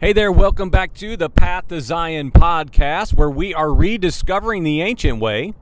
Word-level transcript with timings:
Hey 0.00 0.12
there, 0.12 0.32
welcome 0.32 0.70
back 0.70 0.92
to 0.94 1.16
the 1.16 1.30
Path 1.30 1.68
to 1.68 1.80
Zion 1.80 2.32
podcast, 2.32 3.14
where 3.14 3.30
we 3.30 3.54
are 3.54 3.72
rediscovering 3.72 4.64
the 4.64 4.82
ancient 4.82 5.20
way. 5.20 5.54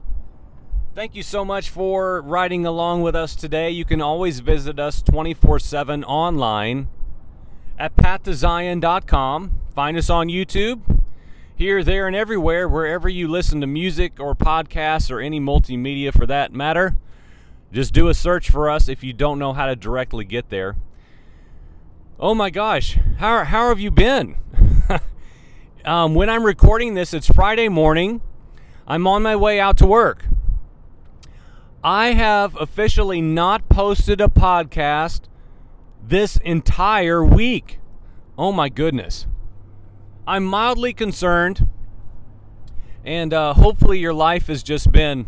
Thank 0.95 1.13
you 1.13 1.21
so 1.21 1.45
much 1.45 1.69
for 1.69 2.19
riding 2.23 2.65
along 2.65 3.03
with 3.03 3.15
us 3.15 3.35
today. 3.35 3.69
You 3.69 3.85
can 3.85 4.01
always 4.01 4.39
visit 4.39 4.79
us 4.79 5.03
24 5.03 5.59
7 5.59 6.03
online 6.03 6.87
at 7.77 7.95
pathtozion.com. 7.95 9.51
Find 9.75 9.97
us 9.97 10.09
on 10.09 10.27
YouTube, 10.29 10.99
here, 11.55 11.83
there, 11.83 12.07
and 12.07 12.15
everywhere, 12.15 12.67
wherever 12.67 13.07
you 13.07 13.27
listen 13.27 13.61
to 13.61 13.67
music 13.67 14.19
or 14.19 14.35
podcasts 14.35 15.11
or 15.11 15.19
any 15.21 15.39
multimedia 15.39 16.11
for 16.11 16.25
that 16.25 16.51
matter. 16.51 16.97
Just 17.71 17.93
do 17.93 18.07
a 18.07 18.15
search 18.15 18.49
for 18.49 18.67
us 18.67 18.89
if 18.89 19.03
you 19.03 19.13
don't 19.13 19.37
know 19.37 19.53
how 19.53 19.67
to 19.67 19.75
directly 19.75 20.25
get 20.25 20.49
there. 20.49 20.75
Oh 22.23 22.33
my 22.33 22.49
gosh, 22.49 22.97
how, 23.17 23.43
how 23.43 23.67
have 23.67 23.81
you 23.81 23.91
been? 23.91 24.37
um, 25.83 26.15
when 26.15 26.29
I'm 26.29 26.45
recording 26.45 26.93
this, 26.93 27.13
it's 27.13 27.27
Friday 27.27 27.67
morning. 27.67 28.21
I'm 28.87 29.05
on 29.07 29.21
my 29.23 29.35
way 29.35 29.59
out 29.59 29.77
to 29.79 29.85
work. 29.85 30.23
I 31.83 32.13
have 32.13 32.55
officially 32.55 33.19
not 33.19 33.67
posted 33.67 34.21
a 34.21 34.29
podcast 34.29 35.23
this 36.01 36.37
entire 36.37 37.25
week. 37.25 37.81
Oh 38.37 38.53
my 38.53 38.69
goodness. 38.69 39.27
I'm 40.25 40.45
mildly 40.45 40.93
concerned, 40.93 41.67
and 43.03 43.33
uh, 43.33 43.53
hopefully, 43.53 43.99
your 43.99 44.13
life 44.13 44.47
has 44.47 44.63
just 44.63 44.93
been 44.93 45.27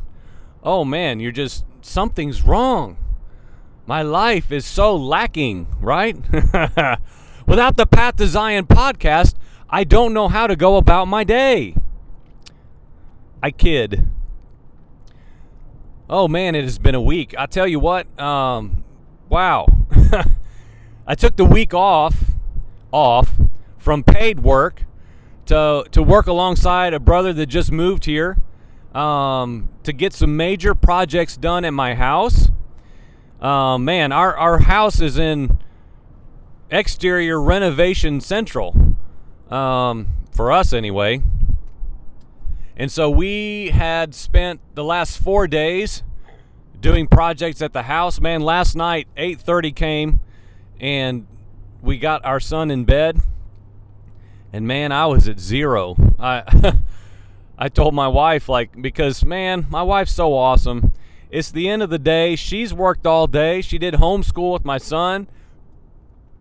oh 0.63 0.85
man, 0.85 1.19
you're 1.19 1.33
just 1.33 1.65
something's 1.81 2.43
wrong. 2.43 2.95
My 3.87 4.01
life 4.01 4.51
is 4.51 4.65
so 4.65 4.95
lacking, 4.95 5.67
right? 5.79 6.15
Without 7.45 7.77
the 7.77 7.85
Path 7.85 8.15
to 8.15 8.27
Zion 8.27 8.65
podcast, 8.65 9.35
I 9.69 9.83
don't 9.83 10.13
know 10.13 10.27
how 10.27 10.47
to 10.47 10.55
go 10.55 10.77
about 10.77 11.07
my 11.07 11.23
day. 11.23 11.75
I 13.43 13.51
kid. 13.51 14.07
Oh 16.09 16.27
man, 16.27 16.55
it 16.55 16.63
has 16.63 16.79
been 16.79 16.95
a 16.95 17.01
week. 17.01 17.35
I 17.37 17.45
tell 17.45 17.67
you 17.67 17.79
what, 17.79 18.19
um, 18.19 18.83
wow. 19.29 19.67
I 21.07 21.13
took 21.13 21.35
the 21.35 21.45
week 21.45 21.73
off, 21.73 22.31
off 22.91 23.33
from 23.77 24.03
paid 24.03 24.39
work 24.39 24.83
to 25.45 25.85
to 25.91 26.01
work 26.01 26.25
alongside 26.25 26.95
a 26.95 26.99
brother 26.99 27.33
that 27.33 27.45
just 27.45 27.71
moved 27.71 28.05
here 28.05 28.37
um, 28.95 29.69
to 29.83 29.93
get 29.93 30.13
some 30.13 30.35
major 30.35 30.73
projects 30.73 31.37
done 31.37 31.65
at 31.65 31.73
my 31.73 31.93
house. 31.93 32.49
Uh, 33.41 33.77
man, 33.77 34.11
our, 34.11 34.35
our 34.35 34.59
house 34.59 35.01
is 35.01 35.17
in 35.17 35.59
exterior 36.69 37.41
renovation 37.41 38.21
central 38.21 38.95
um, 39.49 40.07
for 40.31 40.51
us 40.51 40.73
anyway. 40.73 41.21
And 42.77 42.91
so 42.91 43.09
we 43.09 43.69
had 43.69 44.13
spent 44.13 44.59
the 44.75 44.83
last 44.83 45.17
four 45.17 45.47
days 45.47 46.03
doing 46.79 47.07
projects 47.07 47.61
at 47.61 47.73
the 47.73 47.83
house. 47.83 48.19
Man, 48.19 48.41
last 48.41 48.75
night 48.75 49.07
8:30 49.15 49.75
came, 49.75 50.19
and 50.79 51.25
we 51.81 51.97
got 51.97 52.25
our 52.25 52.39
son 52.39 52.69
in 52.69 52.83
bed. 52.83 53.19
And 54.51 54.67
man, 54.67 54.91
I 54.91 55.05
was 55.05 55.27
at 55.27 55.39
zero. 55.39 55.95
I 56.19 56.73
I 57.57 57.69
told 57.69 57.93
my 57.93 58.09
wife 58.09 58.49
like 58.49 58.81
because 58.81 59.23
man, 59.23 59.67
my 59.69 59.83
wife's 59.83 60.13
so 60.13 60.33
awesome 60.33 60.91
it's 61.29 61.51
the 61.51 61.69
end 61.69 61.81
of 61.81 61.89
the 61.89 61.99
day. 61.99 62.35
She's 62.35 62.73
worked 62.73 63.05
all 63.05 63.27
day. 63.27 63.61
She 63.61 63.77
did 63.77 63.95
homeschool 63.95 64.53
with 64.53 64.65
my 64.65 64.77
son. 64.77 65.27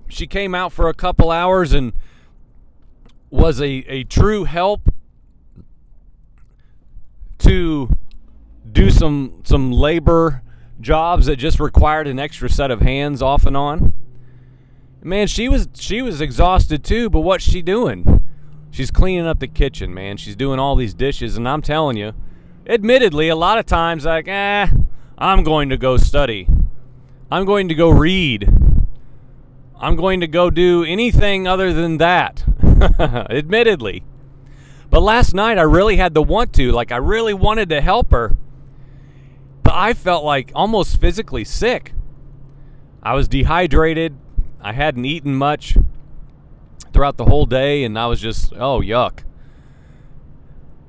She 0.08 0.26
came 0.26 0.54
out 0.54 0.72
for 0.72 0.88
a 0.88 0.94
couple 0.94 1.30
hours 1.30 1.72
and 1.72 1.92
was 3.30 3.60
a, 3.60 3.66
a 3.66 4.04
true 4.04 4.44
help 4.44 4.92
to 7.38 7.90
do 8.70 8.90
some 8.90 9.40
some 9.44 9.72
labor 9.72 10.42
jobs 10.80 11.26
that 11.26 11.36
just 11.36 11.60
required 11.60 12.06
an 12.06 12.18
extra 12.18 12.48
set 12.48 12.70
of 12.70 12.80
hands 12.80 13.22
off 13.22 13.46
and 13.46 13.56
on. 13.56 13.92
Man, 15.02 15.26
she 15.26 15.48
was 15.48 15.68
she 15.74 16.00
was 16.00 16.20
exhausted 16.20 16.84
too, 16.84 17.10
but 17.10 17.20
what's 17.20 17.44
she 17.44 17.60
doing? 17.60 18.22
She's 18.70 18.90
cleaning 18.90 19.26
up 19.26 19.38
the 19.38 19.48
kitchen, 19.48 19.92
man. 19.92 20.16
She's 20.16 20.36
doing 20.36 20.58
all 20.58 20.76
these 20.76 20.94
dishes 20.94 21.36
and 21.36 21.48
I'm 21.48 21.62
telling 21.62 21.96
you, 21.96 22.12
admittedly, 22.66 23.28
a 23.28 23.36
lot 23.36 23.58
of 23.58 23.66
times, 23.66 24.04
like, 24.04 24.28
eh, 24.28 24.66
I'm 25.18 25.44
going 25.44 25.68
to 25.68 25.76
go 25.76 25.96
study. 25.96 26.48
I'm 27.30 27.44
going 27.44 27.68
to 27.68 27.74
go 27.74 27.90
read. 27.90 28.52
I'm 29.78 29.96
going 29.96 30.20
to 30.20 30.26
go 30.26 30.50
do 30.50 30.84
anything 30.84 31.46
other 31.46 31.72
than 31.72 31.98
that, 31.98 32.44
admittedly. 33.30 34.04
But 34.90 35.02
last 35.02 35.34
night, 35.34 35.58
I 35.58 35.62
really 35.62 35.96
had 35.96 36.14
the 36.14 36.22
want 36.22 36.52
to. 36.54 36.70
Like, 36.70 36.92
I 36.92 36.96
really 36.96 37.34
wanted 37.34 37.68
to 37.70 37.80
help 37.80 38.12
her. 38.12 38.36
But 39.62 39.74
I 39.74 39.94
felt 39.94 40.24
like 40.24 40.52
almost 40.54 41.00
physically 41.00 41.44
sick. 41.44 41.92
I 43.02 43.14
was 43.14 43.28
dehydrated. 43.28 44.16
I 44.60 44.72
hadn't 44.72 45.04
eaten 45.04 45.34
much 45.34 45.76
throughout 46.92 47.16
the 47.16 47.24
whole 47.24 47.44
day, 47.44 47.84
and 47.84 47.98
I 47.98 48.06
was 48.06 48.20
just, 48.20 48.52
oh, 48.54 48.80
yuck. 48.80 49.24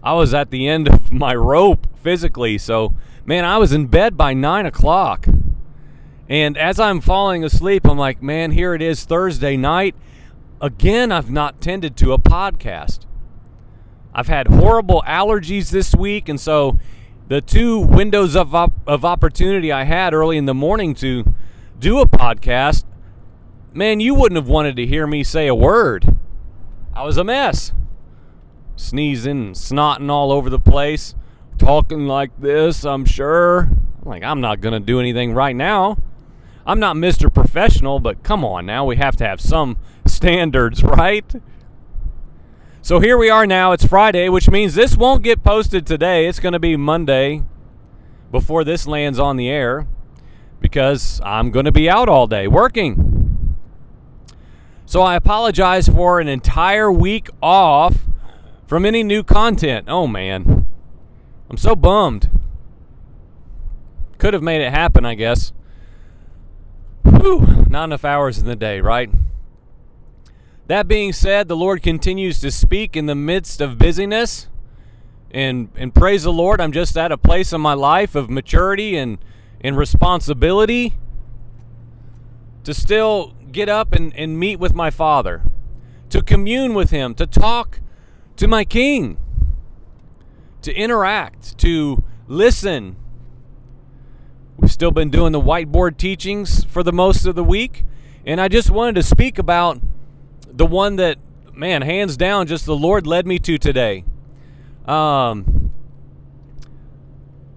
I 0.06 0.14
was 0.14 0.36
at 0.36 0.52
the 0.52 0.68
end 0.68 0.88
of 0.88 1.12
my 1.12 1.34
rope 1.34 1.88
physically. 2.04 2.60
So, 2.60 2.94
man, 3.26 3.44
I 3.44 3.58
was 3.58 3.74
in 3.74 3.88
bed 3.88 4.16
by 4.16 4.36
nine 4.36 4.68
o'clock. 4.68 5.26
And 6.30 6.56
as 6.60 6.80
I'm 6.80 7.02
falling 7.02 7.44
asleep, 7.44 7.88
I'm 7.88 7.98
like, 7.98 8.22
man, 8.22 8.52
here 8.52 8.76
it 8.76 8.84
is 8.84 9.04
Thursday 9.04 9.58
night. 9.58 9.96
Again, 10.62 11.12
I've 11.12 11.32
not 11.32 11.60
tended 11.60 11.98
to 11.98 12.14
a 12.14 12.20
podcast. 12.20 13.08
I've 14.14 14.28
had 14.28 14.48
horrible 14.48 15.04
allergies 15.08 15.72
this 15.72 15.96
week. 15.96 16.30
And 16.30 16.40
so 16.40 16.80
the 17.28 17.42
two 17.42 17.80
windows 17.80 18.36
of, 18.36 18.54
op- 18.54 18.88
of 18.88 19.04
opportunity 19.04 19.72
I 19.72 19.86
had 19.86 20.14
early 20.14 20.38
in 20.38 20.46
the 20.46 20.54
morning 20.54 20.94
to 20.96 21.34
do 21.80 22.00
a 22.00 22.08
podcast, 22.08 22.86
man, 23.74 24.00
you 24.00 24.14
wouldn't 24.14 24.38
have 24.38 24.48
wanted 24.48 24.76
to 24.76 24.86
hear 24.86 25.08
me 25.08 25.24
say 25.24 25.48
a 25.48 25.56
word. 25.56 26.16
I 26.94 27.04
was 27.04 27.18
a 27.18 27.24
mess 27.24 27.74
sneezing 28.76 29.48
and 29.48 29.56
snotting 29.56 30.10
all 30.10 30.32
over 30.32 30.50
the 30.50 30.60
place, 30.60 31.16
talking 31.58 32.08
like 32.08 32.32
this, 32.40 32.86
I'm 32.86 33.06
sure. 33.06 33.70
Like, 34.04 34.24
I'm 34.24 34.42
not 34.42 34.62
going 34.62 34.74
to 34.74 34.80
do 34.80 35.00
anything 35.00 35.34
right 35.34 35.56
now. 35.56 35.98
I'm 36.66 36.80
not 36.80 36.96
Mr. 36.96 37.34
Professional, 37.34 38.00
but 38.00 38.24
come 38.24 38.44
on 38.44 38.66
now, 38.66 38.86
we 38.86 38.98
have 38.98 39.16
to 39.18 39.26
have 39.26 39.40
some 39.40 39.78
standards, 40.06 40.84
right? 40.84 41.36
So 42.82 43.00
here 43.00 43.18
we 43.18 43.30
are 43.30 43.48
now. 43.48 43.72
It's 43.72 43.86
Friday, 43.86 44.30
which 44.30 44.50
means 44.50 44.76
this 44.76 44.96
won't 44.96 45.24
get 45.24 45.44
posted 45.44 45.88
today. 45.88 46.28
It's 46.28 46.40
going 46.40 46.54
to 46.54 46.60
be 46.60 46.78
Monday 46.78 47.44
before 48.32 48.64
this 48.64 48.86
lands 48.86 49.18
on 49.18 49.38
the 49.38 49.50
air 49.50 49.88
because 50.60 51.20
I'm 51.24 51.50
going 51.50 51.66
to 51.66 51.72
be 51.72 51.90
out 51.90 52.10
all 52.10 52.28
day 52.28 52.48
working. 52.48 53.56
So 54.86 55.02
I 55.02 55.16
apologize 55.16 55.88
for 55.90 56.20
an 56.20 56.28
entire 56.28 56.92
week 56.92 57.30
off 57.42 58.06
from 58.68 58.86
any 58.86 59.04
new 59.04 59.24
content. 59.24 59.86
Oh 59.90 60.08
man, 60.08 60.66
I'm 61.50 61.58
so 61.58 61.76
bummed. 61.76 62.30
Could 64.18 64.34
have 64.34 64.44
made 64.44 64.62
it 64.62 64.72
happen, 64.72 65.06
I 65.06 65.16
guess. 65.16 65.52
Whew, 67.04 67.66
not 67.70 67.86
enough 67.86 68.06
hours 68.06 68.40
in 68.40 68.46
the 68.46 68.56
day, 68.56 68.80
right? 68.82 69.10
That 70.68 70.88
being 70.88 71.14
said, 71.14 71.48
the 71.48 71.56
Lord 71.56 71.84
continues 71.84 72.40
to 72.40 72.50
speak 72.50 72.96
in 72.96 73.06
the 73.06 73.16
midst 73.16 73.62
of 73.62 73.78
busyness. 73.78 74.48
And, 75.30 75.70
and 75.76 75.94
praise 75.94 76.24
the 76.24 76.32
Lord, 76.32 76.62
I'm 76.62 76.72
just 76.72 76.98
at 76.98 77.12
a 77.12 77.18
place 77.18 77.52
in 77.52 77.62
my 77.62 77.74
life 77.74 78.16
of 78.16 78.30
maturity 78.30 78.96
and, 78.96 79.18
and 79.62 79.78
responsibility 79.78 80.94
to 82.64 82.74
still 82.74 83.34
get 83.52 83.70
up 83.70 83.94
and, 83.94 84.16
and 84.16 84.40
meet 84.40 84.60
with 84.60 84.74
my 84.74 84.90
Father, 84.90 85.44
to 86.10 86.24
commune 86.24 86.74
with 86.74 86.90
Him, 86.90 87.14
to 87.16 87.28
talk 87.28 87.80
to 88.38 88.48
my 88.48 88.64
king, 88.64 89.18
to 90.62 90.74
interact, 90.74 91.58
to 91.60 92.04
listen. 92.28 92.96
We've 94.58 94.72
still 94.72 94.92
been 94.92 95.10
doing 95.10 95.32
the 95.32 95.42
whiteboard 95.42 95.98
teachings 95.98 96.64
for 96.64 96.84
the 96.84 96.94
most 96.94 97.26
of 97.26 97.36
the 97.36 97.44
week, 97.44 97.84
and 98.26 98.40
I 98.40 98.48
just 98.48 98.70
wanted 98.70 98.96
to 98.96 99.04
speak 99.04 99.38
about 99.38 99.80
the 100.48 100.66
one 100.66 100.96
that, 100.98 101.18
man, 101.54 101.82
hands 101.82 102.18
down, 102.18 102.48
just 102.48 102.66
the 102.66 102.76
Lord 102.76 103.06
led 103.06 103.28
me 103.28 103.40
to 103.40 103.58
today. 103.58 104.06
Um, 104.86 105.72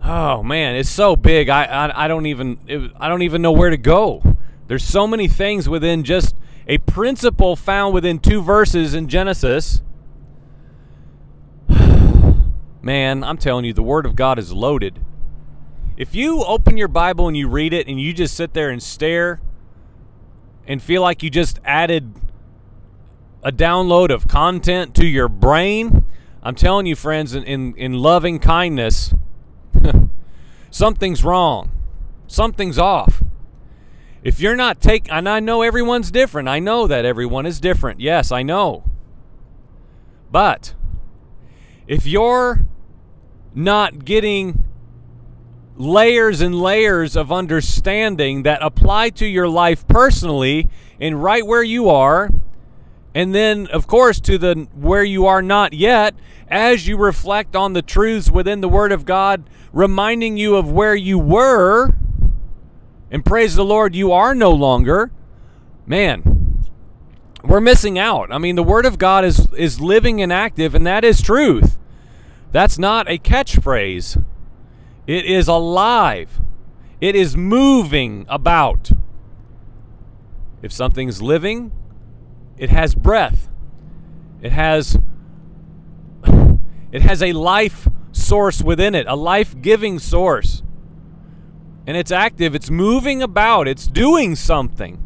oh 0.03 0.43
man, 0.43 0.77
it's 0.77 0.89
so 0.89 1.15
big. 1.15 1.49
I 1.49 1.65
I, 1.65 2.05
I 2.05 2.09
don't 2.09 2.27
even 2.27 2.59
it, 2.67 2.91
I 2.99 3.09
don't 3.09 3.23
even 3.23 3.43
know 3.43 3.53
where 3.53 3.71
to 3.71 3.77
go. 3.77 4.23
There's 4.67 4.85
so 4.85 5.07
many 5.07 5.29
things 5.29 5.69
within 5.69 6.05
just 6.05 6.35
a 6.67 6.79
principle 6.79 7.55
found 7.57 7.95
within 7.95 8.19
two 8.19 8.43
verses 8.43 8.95
in 8.95 9.09
Genesis 9.09 9.83
Man, 12.89 13.23
I'm 13.23 13.37
telling 13.37 13.67
you, 13.67 13.75
the 13.75 13.83
Word 13.83 14.07
of 14.07 14.17
God 14.17 14.39
is 14.39 14.51
loaded. 14.51 15.05
If 15.99 16.15
you 16.15 16.43
open 16.43 16.79
your 16.79 16.89
Bible 16.89 17.29
and 17.29 17.37
you 17.37 17.47
read 17.47 17.75
it 17.75 17.87
and 17.87 18.01
you 18.01 18.15
just 18.15 18.35
sit 18.35 18.55
there 18.55 18.71
and 18.71 18.83
stare 18.83 19.43
and 20.67 20.83
feel 20.83 21.03
like 21.03 21.23
you 21.23 21.29
just 21.29 21.61
added 21.67 22.15
a 23.43 23.53
download 23.53 24.09
of 24.09 24.27
content 24.27 24.95
to 24.95 25.07
your 25.07 25.29
brain. 25.29 26.07
I'm 26.43 26.55
telling 26.55 26.87
you, 26.87 26.97
friends, 26.97 27.35
in, 27.35 27.45
in, 27.45 27.75
in 27.77 27.93
loving 27.93 28.39
kindness, 28.39 29.13
something's 30.71 31.23
wrong. 31.23 31.71
Something's 32.27 32.79
off. 32.79 33.23
If 34.23 34.41
you're 34.41 34.57
not 34.57 34.81
taking, 34.81 35.11
and 35.11 35.29
I 35.29 35.41
know 35.41 35.61
everyone's 35.61 36.11
different. 36.11 36.49
I 36.49 36.59
know 36.59 36.87
that 36.87 37.05
everyone 37.05 37.45
is 37.45 37.61
different. 37.61 38.01
Yes, 38.01 38.33
I 38.33 38.43
know. 38.43 38.85
But 40.33 40.73
if 41.87 42.07
you're 42.07 42.65
not 43.55 44.05
getting 44.05 44.65
layers 45.77 46.41
and 46.41 46.61
layers 46.61 47.17
of 47.17 47.31
understanding 47.31 48.43
that 48.43 48.63
apply 48.63 49.11
to 49.11 49.27
your 49.27 49.49
life 49.49 49.87
personally 49.87 50.67
and 51.01 51.23
right 51.23 51.47
where 51.47 51.63
you 51.63 51.89
are, 51.89 52.31
and 53.15 53.35
then 53.35 53.67
of 53.69 53.87
course 53.87 54.21
to 54.21 54.39
the 54.39 54.69
where 54.75 55.05
you 55.05 55.27
are 55.27 55.43
not 55.43 55.73
yet 55.73 56.15
as 56.49 56.89
you 56.89 56.97
reflect 56.97 57.55
on 57.55 57.73
the 57.73 57.83
truths 57.83 58.31
within 58.31 58.61
the 58.61 58.69
word 58.69 58.91
of 58.91 59.05
God 59.05 59.49
reminding 59.73 60.37
you 60.37 60.57
of 60.57 60.71
where 60.71 60.95
you 60.95 61.19
were 61.19 61.93
and 63.11 63.25
praise 63.25 63.55
the 63.55 63.65
Lord, 63.65 63.95
you 63.95 64.13
are 64.13 64.35
no 64.35 64.51
longer. 64.51 65.11
Man, 65.87 66.65
we're 67.43 67.61
missing 67.61 67.99
out. 67.99 68.31
I 68.31 68.39
mean, 68.39 68.57
the 68.57 68.63
Word 68.63 68.85
of 68.85 68.99
God 68.99 69.25
is, 69.25 69.53
is 69.55 69.81
living 69.81 70.21
and 70.21 70.33
active, 70.33 70.75
and 70.75 70.87
that 70.87 71.05
is 71.05 71.23
truth. 71.23 71.79
That's 72.51 72.79
not 72.79 73.11
a 73.11 73.19
catchphrase, 73.19 74.25
it 75.07 75.25
is 75.25 75.49
alive, 75.49 76.41
it 77.01 77.15
is 77.15 77.37
moving 77.37 78.27
about. 78.29 78.91
If 80.61 80.73
something's 80.73 81.23
living, 81.23 81.71
it 82.57 82.71
has 82.71 82.95
breath. 82.95 83.49
It 84.43 84.53
has 84.53 84.99
it 86.91 87.03
has 87.03 87.23
a 87.23 87.33
life 87.33 87.89
source 88.13 88.63
within 88.63 88.95
it, 88.95 89.07
a 89.07 89.15
life-giving 89.15 89.99
source 89.99 90.63
and 91.89 91.97
it's 91.97 92.13
active, 92.13 92.55
it's 92.55 92.69
moving 92.69 93.23
about, 93.23 93.67
it's 93.67 93.87
doing 93.87 94.37
something. 94.37 95.03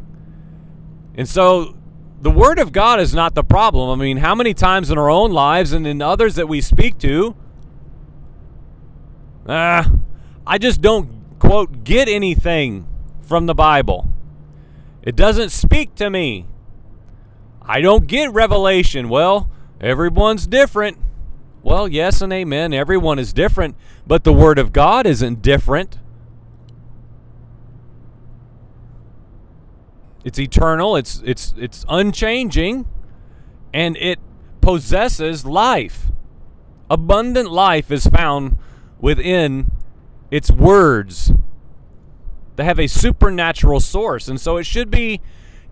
And 1.15 1.29
so 1.29 1.77
the 2.23 2.31
Word 2.31 2.61
of 2.61 2.71
God 2.71 3.01
is 3.01 3.13
not 3.13 3.35
the 3.35 3.43
problem. 3.43 3.91
I 3.91 4.01
mean, 4.01 4.19
how 4.19 4.37
many 4.37 4.55
times 4.55 4.93
in 4.93 4.97
our 4.97 5.11
own 5.11 5.33
lives 5.33 5.73
and 5.73 5.85
in 5.87 6.01
others 6.01 6.37
that 6.37 6.49
we 6.49 6.61
speak 6.61 6.97
to, 6.99 7.35
uh, 9.47 9.85
I 10.47 10.59
just 10.59 10.81
don't, 10.81 11.39
quote, 11.41 11.83
get 11.83 12.09
anything 12.09 12.87
from 13.23 13.47
the 13.47 13.55
Bible. 13.55 14.09
It 15.03 15.17
doesn't 15.17 15.51
speak 15.51 15.97
to 15.97 16.11
me. 16.11 16.47
I 17.61 17.81
don't 17.81 18.07
get 18.07 18.33
revelation. 18.33 19.09
Well, 19.09 19.51
everyone's 19.81 20.47
different. 20.47 20.99
Well, 21.65 21.89
yes 21.89 22.23
and 22.23 22.33
amen. 22.33 22.73
Everyone 22.73 23.19
is 23.19 23.33
different, 23.33 23.75
but 24.07 24.23
the 24.23 24.33
Word 24.33 24.61
of 24.61 24.73
God 24.73 25.07
isn't 25.09 25.43
different. 25.43 25.99
It's 30.25 30.39
eternal, 30.39 30.97
it's 30.97 31.23
it's 31.25 31.55
it's 31.57 31.85
unchanging, 31.89 32.87
and 33.75 33.97
it 33.97 34.19
possesses 34.61 35.45
life. 35.45 36.11
Abundant 36.89 37.51
life 37.51 37.91
is 37.91 38.07
found 38.07 38.59
within 39.01 39.71
its 40.31 40.51
words. 40.51 41.33
They 42.57 42.65
have 42.65 42.79
a 42.79 42.87
supernatural 42.87 43.81
source, 43.81 44.29
and 44.29 44.41
so 44.41 44.59
it 44.59 44.65
should 44.65 44.91
be 44.91 45.21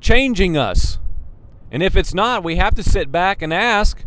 changing 0.01 0.57
us. 0.57 0.99
And 1.71 1.83
if 1.83 1.95
it's 1.95 2.13
not, 2.13 2.43
we 2.43 2.57
have 2.57 2.75
to 2.75 2.83
sit 2.83 3.13
back 3.13 3.43
and 3.43 3.55
ask 3.55 4.05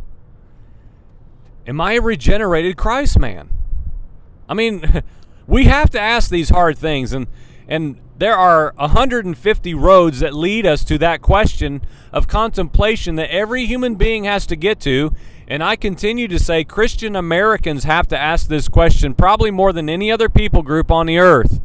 Am 1.65 1.79
I 1.79 1.93
a 1.93 2.01
regenerated 2.01 2.75
Christ 2.75 3.17
man? 3.17 3.49
I 4.49 4.53
mean, 4.53 5.03
we 5.47 5.65
have 5.65 5.89
to 5.91 5.99
ask 5.99 6.29
these 6.29 6.49
hard 6.49 6.77
things, 6.77 7.13
and 7.13 7.27
and 7.67 7.97
there 8.17 8.35
are 8.35 8.73
150 8.77 9.73
roads 9.73 10.19
that 10.19 10.33
lead 10.33 10.65
us 10.65 10.83
to 10.85 10.97
that 10.99 11.21
question 11.21 11.81
of 12.11 12.27
contemplation 12.27 13.15
that 13.15 13.31
every 13.31 13.65
human 13.65 13.95
being 13.95 14.25
has 14.25 14.45
to 14.47 14.55
get 14.55 14.79
to. 14.81 15.13
And 15.47 15.63
I 15.63 15.75
continue 15.75 16.27
to 16.27 16.39
say 16.39 16.63
Christian 16.63 17.15
Americans 17.15 17.83
have 17.83 18.07
to 18.09 18.17
ask 18.17 18.47
this 18.47 18.67
question 18.67 19.13
probably 19.13 19.51
more 19.51 19.73
than 19.73 19.89
any 19.89 20.11
other 20.11 20.29
people 20.29 20.61
group 20.61 20.91
on 20.91 21.07
the 21.07 21.17
earth 21.17 21.59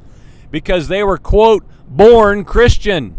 because 0.51 0.89
they 0.89 1.03
were, 1.03 1.19
quote, 1.19 1.65
born 1.87 2.45
Christian. 2.45 3.17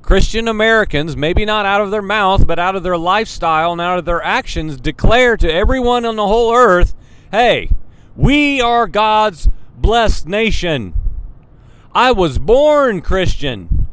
Christian 0.00 0.48
Americans, 0.48 1.16
maybe 1.16 1.44
not 1.44 1.66
out 1.66 1.80
of 1.80 1.90
their 1.90 2.02
mouth, 2.02 2.46
but 2.46 2.58
out 2.58 2.76
of 2.76 2.82
their 2.82 2.98
lifestyle 2.98 3.72
and 3.72 3.80
out 3.80 3.98
of 3.98 4.04
their 4.04 4.22
actions, 4.22 4.78
declare 4.78 5.36
to 5.36 5.52
everyone 5.52 6.04
on 6.04 6.16
the 6.16 6.26
whole 6.26 6.54
earth 6.54 6.94
hey, 7.32 7.68
we 8.14 8.60
are 8.60 8.86
God's 8.86 9.48
blessed 9.76 10.28
nation. 10.28 10.94
I 11.94 12.10
was 12.10 12.38
born 12.40 13.02
Christian. 13.02 13.86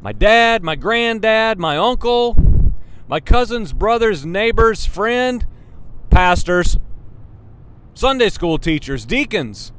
My 0.00 0.12
dad, 0.12 0.62
my 0.62 0.76
granddad, 0.76 1.58
my 1.58 1.76
uncle, 1.76 2.36
my 3.06 3.20
cousin's 3.20 3.74
brother's 3.74 4.24
neighbor's 4.24 4.86
friend, 4.86 5.46
pastors, 6.08 6.78
Sunday 7.92 8.30
school 8.30 8.56
teachers, 8.56 9.04
deacons. 9.04 9.72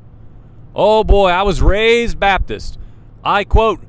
Oh 0.75 1.03
boy, 1.03 1.29
I 1.29 1.41
was 1.41 1.59
raised 1.59 2.19
Baptist. 2.19 2.77
I 3.23 3.43
quote, 3.43 3.81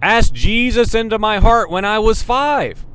asked 0.00 0.32
Jesus 0.32 0.94
into 0.94 1.18
my 1.18 1.38
heart 1.38 1.70
when 1.70 1.84
I 1.84 1.98
was 1.98 2.22
five. 2.22 2.86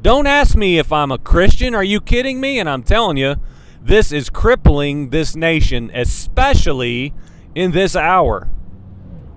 Don't 0.00 0.26
ask 0.26 0.56
me 0.56 0.78
if 0.78 0.90
I'm 0.90 1.12
a 1.12 1.18
Christian. 1.18 1.74
Are 1.74 1.84
you 1.84 2.00
kidding 2.00 2.40
me? 2.40 2.58
And 2.58 2.68
I'm 2.68 2.82
telling 2.82 3.18
you, 3.18 3.36
this 3.82 4.10
is 4.10 4.30
crippling 4.30 5.10
this 5.10 5.36
nation, 5.36 5.90
especially 5.92 7.12
in 7.54 7.72
this 7.72 7.96
hour. 7.96 8.48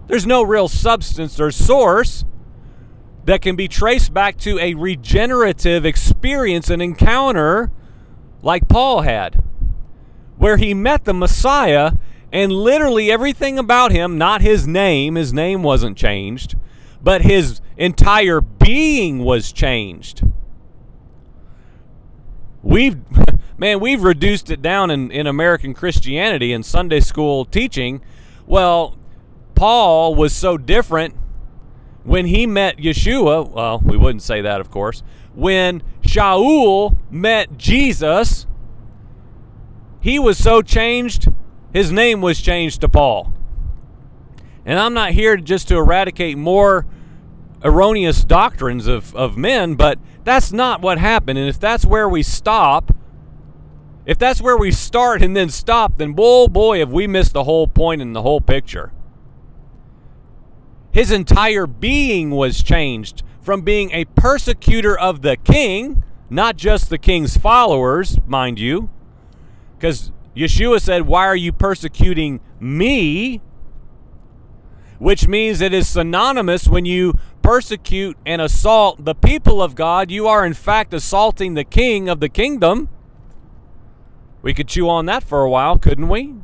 There's 0.07 0.25
no 0.25 0.43
real 0.43 0.67
substance 0.67 1.39
or 1.39 1.51
source 1.51 2.25
that 3.25 3.41
can 3.41 3.55
be 3.55 3.67
traced 3.67 4.13
back 4.13 4.37
to 4.39 4.59
a 4.59 4.73
regenerative 4.73 5.85
experience 5.85 6.69
and 6.69 6.81
encounter 6.81 7.71
like 8.41 8.67
Paul 8.67 9.01
had, 9.01 9.43
where 10.37 10.57
he 10.57 10.73
met 10.73 11.05
the 11.05 11.13
Messiah 11.13 11.93
and 12.31 12.51
literally 12.51 13.11
everything 13.11 13.59
about 13.59 13.91
him, 13.91 14.17
not 14.17 14.41
his 14.41 14.67
name, 14.67 15.15
his 15.15 15.33
name 15.33 15.63
wasn't 15.63 15.97
changed, 15.97 16.55
but 17.03 17.21
his 17.21 17.61
entire 17.77 18.41
being 18.41 19.19
was 19.19 19.51
changed. 19.51 20.23
We've 22.63 22.97
man, 23.61 23.79
we've 23.79 24.01
reduced 24.01 24.49
it 24.49 24.59
down 24.59 24.89
in, 24.89 25.11
in 25.11 25.27
American 25.27 25.75
Christianity 25.75 26.51
and 26.51 26.65
Sunday 26.65 26.99
school 26.99 27.45
teaching. 27.45 28.01
Well, 28.47 28.97
Paul 29.53 30.15
was 30.15 30.33
so 30.33 30.57
different 30.57 31.13
when 32.03 32.25
he 32.25 32.47
met 32.47 32.77
Yeshua. 32.77 33.47
Well, 33.47 33.79
we 33.85 33.97
wouldn't 33.97 34.23
say 34.23 34.41
that, 34.41 34.61
of 34.61 34.71
course. 34.71 35.03
When 35.35 35.83
Shaul 36.01 36.97
met 37.11 37.55
Jesus, 37.59 38.47
he 39.99 40.17
was 40.17 40.39
so 40.39 40.63
changed, 40.63 41.27
his 41.71 41.91
name 41.91 42.19
was 42.19 42.41
changed 42.41 42.81
to 42.81 42.89
Paul. 42.89 43.31
And 44.65 44.79
I'm 44.79 44.95
not 44.95 45.11
here 45.11 45.37
just 45.37 45.67
to 45.67 45.77
eradicate 45.77 46.35
more 46.35 46.87
erroneous 47.63 48.23
doctrines 48.23 48.87
of, 48.87 49.15
of 49.15 49.37
men, 49.37 49.75
but 49.75 49.99
that's 50.23 50.51
not 50.51 50.81
what 50.81 50.97
happened. 50.97 51.37
And 51.37 51.47
if 51.47 51.59
that's 51.59 51.85
where 51.85 52.09
we 52.09 52.23
stop, 52.23 52.91
if 54.05 54.17
that's 54.17 54.41
where 54.41 54.57
we 54.57 54.71
start 54.71 55.21
and 55.21 55.35
then 55.35 55.49
stop, 55.49 55.97
then 55.97 56.13
boy, 56.13 56.47
boy, 56.47 56.79
have 56.79 56.91
we 56.91 57.07
missed 57.07 57.33
the 57.33 57.43
whole 57.43 57.67
point 57.67 58.01
and 58.01 58.15
the 58.15 58.21
whole 58.21 58.41
picture. 58.41 58.91
His 60.91 61.11
entire 61.11 61.67
being 61.67 62.31
was 62.31 62.63
changed 62.63 63.23
from 63.41 63.61
being 63.61 63.91
a 63.91 64.05
persecutor 64.05 64.97
of 64.97 65.21
the 65.21 65.37
king, 65.37 66.03
not 66.29 66.57
just 66.57 66.89
the 66.89 66.97
king's 66.97 67.37
followers, 67.37 68.19
mind 68.27 68.59
you, 68.59 68.89
because 69.77 70.11
Yeshua 70.35 70.81
said, 70.81 71.07
Why 71.07 71.25
are 71.25 71.35
you 71.35 71.51
persecuting 71.51 72.39
me? 72.59 73.41
Which 74.99 75.27
means 75.27 75.61
it 75.61 75.73
is 75.73 75.87
synonymous 75.87 76.67
when 76.67 76.85
you 76.85 77.13
persecute 77.41 78.17
and 78.25 78.41
assault 78.41 79.03
the 79.03 79.15
people 79.15 79.61
of 79.61 79.75
God, 79.75 80.11
you 80.11 80.27
are 80.27 80.45
in 80.45 80.53
fact 80.53 80.93
assaulting 80.93 81.55
the 81.55 81.63
king 81.63 82.07
of 82.07 82.19
the 82.19 82.29
kingdom. 82.29 82.89
We 84.41 84.53
could 84.53 84.67
chew 84.67 84.89
on 84.89 85.05
that 85.05 85.23
for 85.23 85.41
a 85.41 85.49
while, 85.49 85.77
couldn't 85.77 86.09
we? 86.09 86.35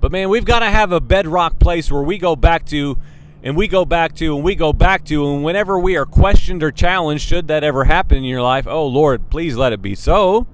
But 0.00 0.12
man, 0.12 0.28
we've 0.28 0.44
got 0.44 0.60
to 0.60 0.70
have 0.70 0.92
a 0.92 1.00
bedrock 1.00 1.58
place 1.58 1.90
where 1.90 2.02
we 2.02 2.18
go 2.18 2.36
back 2.36 2.66
to 2.66 2.98
and 3.42 3.56
we 3.56 3.68
go 3.68 3.84
back 3.84 4.14
to 4.16 4.36
and 4.36 4.44
we 4.44 4.54
go 4.54 4.72
back 4.72 5.04
to 5.06 5.28
and 5.28 5.44
whenever 5.44 5.78
we 5.78 5.96
are 5.96 6.06
questioned 6.06 6.62
or 6.62 6.70
challenged 6.70 7.26
should 7.26 7.48
that 7.48 7.64
ever 7.64 7.84
happen 7.84 8.18
in 8.18 8.24
your 8.24 8.42
life, 8.42 8.66
oh 8.66 8.86
Lord, 8.86 9.30
please 9.30 9.56
let 9.56 9.72
it 9.72 9.80
be 9.80 9.94
so. 9.94 10.46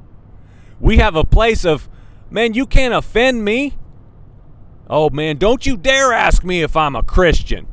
We 0.81 0.99
have 0.99 1.17
a 1.17 1.25
place 1.25 1.65
of 1.65 1.89
man, 2.31 2.55
you 2.55 2.67
can't 2.67 2.95
offend 2.95 3.45
me. 3.45 3.77
Oh 4.89 5.11
man, 5.11 5.39
don't 5.39 5.65
you 5.67 5.77
dare 5.77 6.12
ask 6.12 6.45
me 6.45 6.62
if 6.62 6.77
I'm 6.77 6.95
a 6.95 7.03
Christian. 7.03 7.67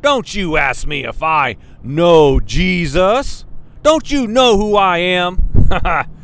Don't 0.00 0.34
you 0.34 0.56
ask 0.56 0.86
me 0.86 1.04
if 1.04 1.22
I 1.22 1.56
know 1.82 2.38
Jesus. 2.40 3.44
Don't 3.82 4.10
you 4.10 4.26
know 4.26 4.56
who 4.56 4.76
I 4.76 4.98
am? 4.98 6.08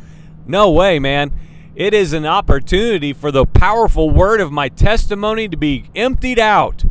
no 0.45 0.71
way, 0.71 0.99
man. 0.99 1.31
It 1.75 1.93
is 1.93 2.13
an 2.13 2.25
opportunity 2.25 3.11
for 3.11 3.31
the 3.31 3.45
powerful 3.45 4.09
word 4.09 4.39
of 4.39 4.51
my 4.51 4.69
testimony 4.69 5.47
to 5.49 5.57
be 5.57 5.89
emptied 5.93 6.39
out. 6.39 6.85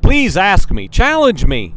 Please 0.00 0.36
ask 0.36 0.70
me, 0.70 0.88
challenge 0.88 1.44
me. 1.44 1.74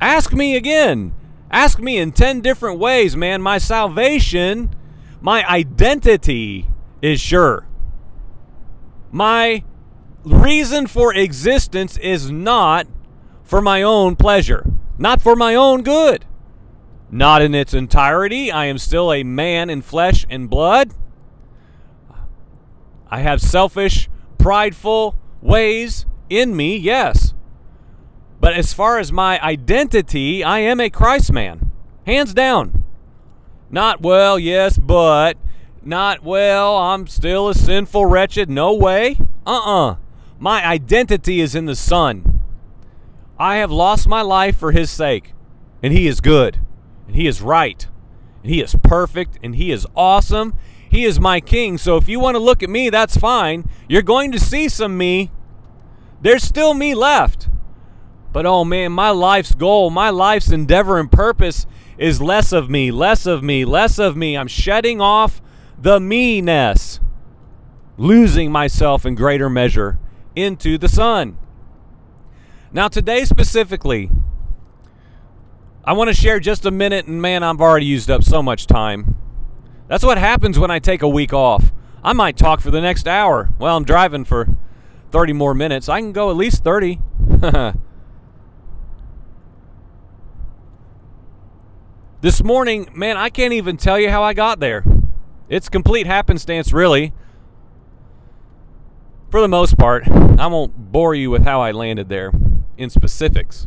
Ask 0.00 0.32
me 0.32 0.56
again. 0.56 1.12
Ask 1.50 1.80
me 1.80 1.98
in 1.98 2.12
10 2.12 2.40
different 2.40 2.78
ways, 2.78 3.16
man. 3.16 3.42
My 3.42 3.58
salvation, 3.58 4.74
my 5.20 5.44
identity 5.48 6.68
is 7.02 7.20
sure. 7.20 7.66
My 9.10 9.64
reason 10.24 10.86
for 10.86 11.12
existence 11.14 11.96
is 11.96 12.30
not 12.30 12.86
for 13.42 13.60
my 13.60 13.82
own 13.82 14.14
pleasure, 14.14 14.64
not 14.98 15.20
for 15.20 15.34
my 15.34 15.54
own 15.56 15.82
good. 15.82 16.24
Not 17.10 17.42
in 17.42 17.54
its 17.54 17.74
entirety. 17.74 18.52
I 18.52 18.66
am 18.66 18.78
still 18.78 19.12
a 19.12 19.24
man 19.24 19.68
in 19.68 19.82
flesh 19.82 20.24
and 20.30 20.48
blood. 20.48 20.92
I 23.10 23.20
have 23.20 23.40
selfish, 23.40 24.08
prideful 24.38 25.16
ways 25.42 26.06
in 26.28 26.56
me, 26.56 26.76
yes. 26.76 27.34
But 28.40 28.54
as 28.54 28.72
far 28.72 28.98
as 28.98 29.12
my 29.12 29.42
identity, 29.42 30.44
I 30.44 30.60
am 30.60 30.80
a 30.80 30.88
Christ 30.88 31.32
man. 31.32 31.72
Hands 32.06 32.32
down. 32.32 32.84
Not, 33.68 34.00
well, 34.00 34.38
yes, 34.38 34.78
but. 34.78 35.36
Not, 35.82 36.22
well, 36.22 36.76
I'm 36.76 37.06
still 37.06 37.48
a 37.48 37.54
sinful 37.54 38.06
wretched. 38.06 38.48
No 38.48 38.72
way. 38.72 39.16
Uh 39.46 39.50
uh-uh. 39.50 39.90
uh 39.90 39.96
My 40.38 40.64
identity 40.64 41.40
is 41.40 41.54
in 41.54 41.66
the 41.66 41.74
Son. 41.74 42.40
I 43.38 43.56
have 43.56 43.70
lost 43.70 44.06
my 44.06 44.22
life 44.22 44.56
for 44.56 44.72
His 44.72 44.90
sake. 44.90 45.32
And 45.82 45.92
He 45.92 46.06
is 46.06 46.20
good. 46.20 46.60
And 47.10 47.16
He 47.16 47.26
is 47.26 47.42
right. 47.42 47.88
And 48.44 48.52
He 48.52 48.60
is 48.60 48.76
perfect. 48.84 49.36
And 49.42 49.56
He 49.56 49.72
is 49.72 49.84
awesome. 49.96 50.54
He 50.88 51.04
is 51.04 51.18
my 51.18 51.40
king. 51.40 51.76
So 51.76 51.96
if 51.96 52.08
you 52.08 52.20
want 52.20 52.36
to 52.36 52.38
look 52.40 52.62
at 52.62 52.70
me, 52.70 52.88
that's 52.88 53.16
fine. 53.16 53.68
You're 53.88 54.00
going 54.00 54.30
to 54.30 54.38
see 54.38 54.68
some 54.68 54.96
me. 54.96 55.32
There's 56.20 56.44
still 56.44 56.72
me 56.72 56.94
left. 56.94 57.48
But 58.32 58.46
oh 58.46 58.64
man, 58.64 58.92
my 58.92 59.10
life's 59.10 59.56
goal, 59.56 59.90
my 59.90 60.10
life's 60.10 60.52
endeavor 60.52 61.00
and 61.00 61.10
purpose 61.10 61.66
is 61.98 62.22
less 62.22 62.52
of 62.52 62.70
me, 62.70 62.92
less 62.92 63.26
of 63.26 63.42
me, 63.42 63.64
less 63.64 63.98
of 63.98 64.16
me. 64.16 64.38
I'm 64.38 64.46
shedding 64.46 65.00
off 65.00 65.42
the 65.76 65.98
me-ness, 65.98 67.00
losing 67.96 68.52
myself 68.52 69.04
in 69.04 69.16
greater 69.16 69.50
measure 69.50 69.98
into 70.36 70.78
the 70.78 70.88
Son. 70.88 71.38
Now, 72.72 72.86
today 72.86 73.24
specifically, 73.24 74.12
I 75.90 75.92
want 75.92 76.06
to 76.06 76.14
share 76.14 76.38
just 76.38 76.64
a 76.64 76.70
minute, 76.70 77.08
and 77.08 77.20
man, 77.20 77.42
I've 77.42 77.60
already 77.60 77.86
used 77.86 78.12
up 78.12 78.22
so 78.22 78.44
much 78.44 78.68
time. 78.68 79.16
That's 79.88 80.04
what 80.04 80.18
happens 80.18 80.56
when 80.56 80.70
I 80.70 80.78
take 80.78 81.02
a 81.02 81.08
week 81.08 81.32
off. 81.32 81.72
I 82.04 82.12
might 82.12 82.36
talk 82.36 82.60
for 82.60 82.70
the 82.70 82.80
next 82.80 83.08
hour. 83.08 83.50
Well, 83.58 83.76
I'm 83.76 83.82
driving 83.82 84.24
for 84.24 84.46
30 85.10 85.32
more 85.32 85.52
minutes. 85.52 85.88
I 85.88 85.98
can 85.98 86.12
go 86.12 86.30
at 86.30 86.36
least 86.36 86.62
30. 86.62 87.00
this 92.20 92.44
morning, 92.44 92.88
man, 92.94 93.16
I 93.16 93.28
can't 93.28 93.52
even 93.52 93.76
tell 93.76 93.98
you 93.98 94.10
how 94.10 94.22
I 94.22 94.32
got 94.32 94.60
there. 94.60 94.84
It's 95.48 95.68
complete 95.68 96.06
happenstance, 96.06 96.72
really. 96.72 97.12
For 99.28 99.40
the 99.40 99.48
most 99.48 99.76
part, 99.76 100.08
I 100.08 100.46
won't 100.46 100.92
bore 100.92 101.16
you 101.16 101.32
with 101.32 101.42
how 101.42 101.60
I 101.60 101.72
landed 101.72 102.08
there 102.08 102.30
in 102.78 102.90
specifics. 102.90 103.66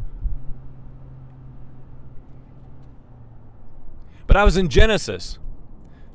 But 4.34 4.40
I 4.40 4.46
was 4.46 4.58
in 4.58 4.68
Genesis 4.68 5.38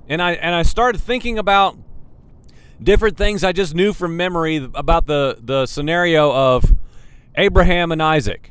and 0.08 0.20
I 0.20 0.32
and 0.32 0.52
I 0.52 0.62
started 0.62 1.00
thinking 1.00 1.38
about 1.38 1.78
different 2.82 3.16
things 3.16 3.44
I 3.44 3.52
just 3.52 3.76
knew 3.76 3.92
from 3.92 4.16
memory 4.16 4.56
about 4.75 5.06
the 5.06 5.38
the 5.40 5.66
scenario 5.66 6.34
of 6.34 6.75
Abraham 7.37 7.92
and 7.92 8.02
Isaac. 8.02 8.50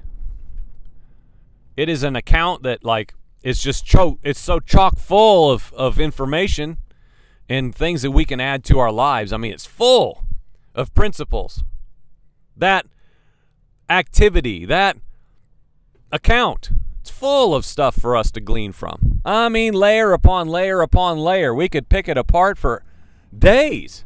It 1.75 1.89
is 1.89 2.03
an 2.03 2.15
account 2.15 2.63
that 2.63 2.85
like 2.85 3.13
it's 3.43 3.61
just 3.61 3.85
choke 3.85 4.19
it's 4.23 4.39
so 4.39 4.61
chock 4.61 4.97
full 4.97 5.51
of, 5.51 5.73
of 5.73 5.99
information 5.99 6.77
and 7.49 7.75
things 7.75 8.03
that 8.03 8.11
we 8.11 8.23
can 8.23 8.39
add 8.39 8.63
to 8.63 8.79
our 8.79 8.93
lives. 8.93 9.33
I 9.33 9.37
mean, 9.37 9.51
it's 9.51 9.65
full 9.65 10.23
of 10.75 10.95
principles. 10.95 11.65
That 12.55 12.85
activity, 13.89 14.63
that 14.63 14.95
account 16.09 16.71
it's 17.07 17.17
full 17.17 17.55
of 17.55 17.63
stuff 17.63 17.95
for 17.95 18.17
us 18.17 18.31
to 18.31 18.41
glean 18.41 18.73
from. 18.73 19.21
I 19.23 19.47
mean, 19.47 19.73
layer 19.73 20.11
upon 20.11 20.49
layer 20.49 20.81
upon 20.81 21.17
layer. 21.17 21.53
We 21.53 21.69
could 21.69 21.87
pick 21.87 22.09
it 22.09 22.17
apart 22.17 22.57
for 22.57 22.83
days. 23.37 24.03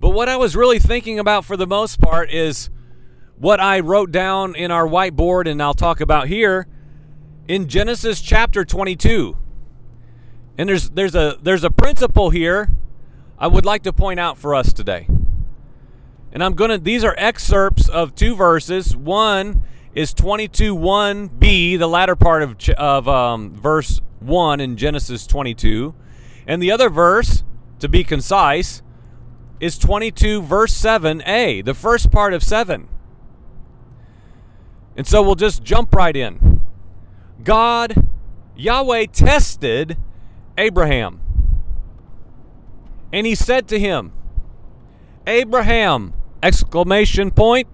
But 0.00 0.10
what 0.10 0.30
I 0.30 0.38
was 0.38 0.56
really 0.56 0.78
thinking 0.78 1.18
about 1.18 1.44
for 1.44 1.54
the 1.54 1.66
most 1.66 2.00
part 2.00 2.30
is 2.30 2.70
what 3.36 3.60
I 3.60 3.80
wrote 3.80 4.10
down 4.10 4.54
in 4.54 4.70
our 4.70 4.86
whiteboard 4.86 5.46
and 5.46 5.62
I'll 5.62 5.74
talk 5.74 6.00
about 6.00 6.28
here 6.28 6.66
in 7.46 7.68
Genesis 7.68 8.22
chapter 8.22 8.64
22. 8.64 9.36
And 10.56 10.66
there's 10.70 10.88
there's 10.88 11.14
a 11.14 11.36
there's 11.42 11.64
a 11.64 11.70
principle 11.70 12.30
here 12.30 12.70
I 13.38 13.48
would 13.48 13.66
like 13.66 13.82
to 13.82 13.92
point 13.92 14.18
out 14.18 14.38
for 14.38 14.54
us 14.54 14.72
today. 14.72 15.08
And 16.32 16.42
I'm 16.42 16.54
going 16.54 16.70
to 16.70 16.78
these 16.78 17.04
are 17.04 17.14
excerpts 17.18 17.86
of 17.86 18.14
two 18.14 18.34
verses. 18.34 18.96
One 18.96 19.62
is 19.96 20.12
22 20.12 20.76
1b, 20.76 21.78
the 21.78 21.86
latter 21.86 22.14
part 22.14 22.42
of, 22.42 22.68
of 22.76 23.08
um, 23.08 23.54
verse 23.54 24.02
1 24.20 24.60
in 24.60 24.76
Genesis 24.76 25.26
22. 25.26 25.94
And 26.46 26.62
the 26.62 26.70
other 26.70 26.90
verse, 26.90 27.42
to 27.78 27.88
be 27.88 28.04
concise, 28.04 28.82
is 29.58 29.78
22 29.78 30.42
verse 30.42 30.74
7a, 30.74 31.64
the 31.64 31.72
first 31.72 32.12
part 32.12 32.34
of 32.34 32.42
7. 32.42 32.88
And 34.98 35.06
so 35.06 35.22
we'll 35.22 35.34
just 35.34 35.62
jump 35.62 35.94
right 35.94 36.14
in. 36.14 36.60
God, 37.42 38.06
Yahweh 38.54 39.06
tested 39.06 39.96
Abraham. 40.58 41.22
And 43.14 43.26
he 43.26 43.34
said 43.34 43.66
to 43.68 43.78
him, 43.78 44.12
Abraham, 45.26 46.12
exclamation 46.42 47.30
point, 47.30 47.66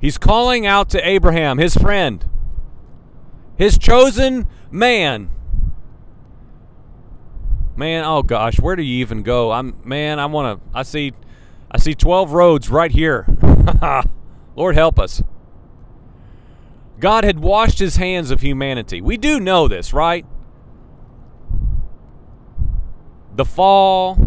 He's 0.00 0.18
calling 0.18 0.66
out 0.66 0.88
to 0.90 1.08
Abraham, 1.08 1.58
his 1.58 1.76
friend, 1.76 2.24
his 3.56 3.76
chosen 3.78 4.46
man. 4.70 5.30
Man, 7.76 8.04
oh 8.04 8.22
gosh, 8.22 8.60
where 8.60 8.76
do 8.76 8.82
you 8.82 9.00
even 9.00 9.22
go? 9.22 9.52
I'm 9.52 9.76
man, 9.84 10.18
I 10.18 10.26
want 10.26 10.60
to 10.60 10.78
I 10.78 10.82
see 10.82 11.12
I 11.70 11.78
see 11.78 11.94
12 11.94 12.32
roads 12.32 12.70
right 12.70 12.90
here. 12.90 13.26
Lord 14.56 14.74
help 14.74 14.98
us. 14.98 15.22
God 16.98 17.24
had 17.24 17.38
washed 17.38 17.78
his 17.78 17.96
hands 17.96 18.30
of 18.30 18.40
humanity. 18.40 19.00
We 19.00 19.16
do 19.16 19.38
know 19.38 19.68
this, 19.68 19.92
right? 19.92 20.26
The 23.36 23.44
fall, 23.44 24.18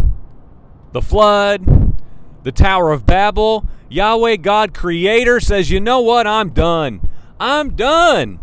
the 0.93 1.01
flood, 1.01 1.93
the 2.43 2.51
Tower 2.51 2.91
of 2.91 3.05
Babel, 3.05 3.65
Yahweh 3.91 4.37
God 4.37 4.73
Creator 4.73 5.41
says, 5.41 5.69
You 5.69 5.81
know 5.81 5.99
what? 5.99 6.25
I'm 6.25 6.51
done. 6.51 7.09
I'm 7.41 7.75
done. 7.75 8.39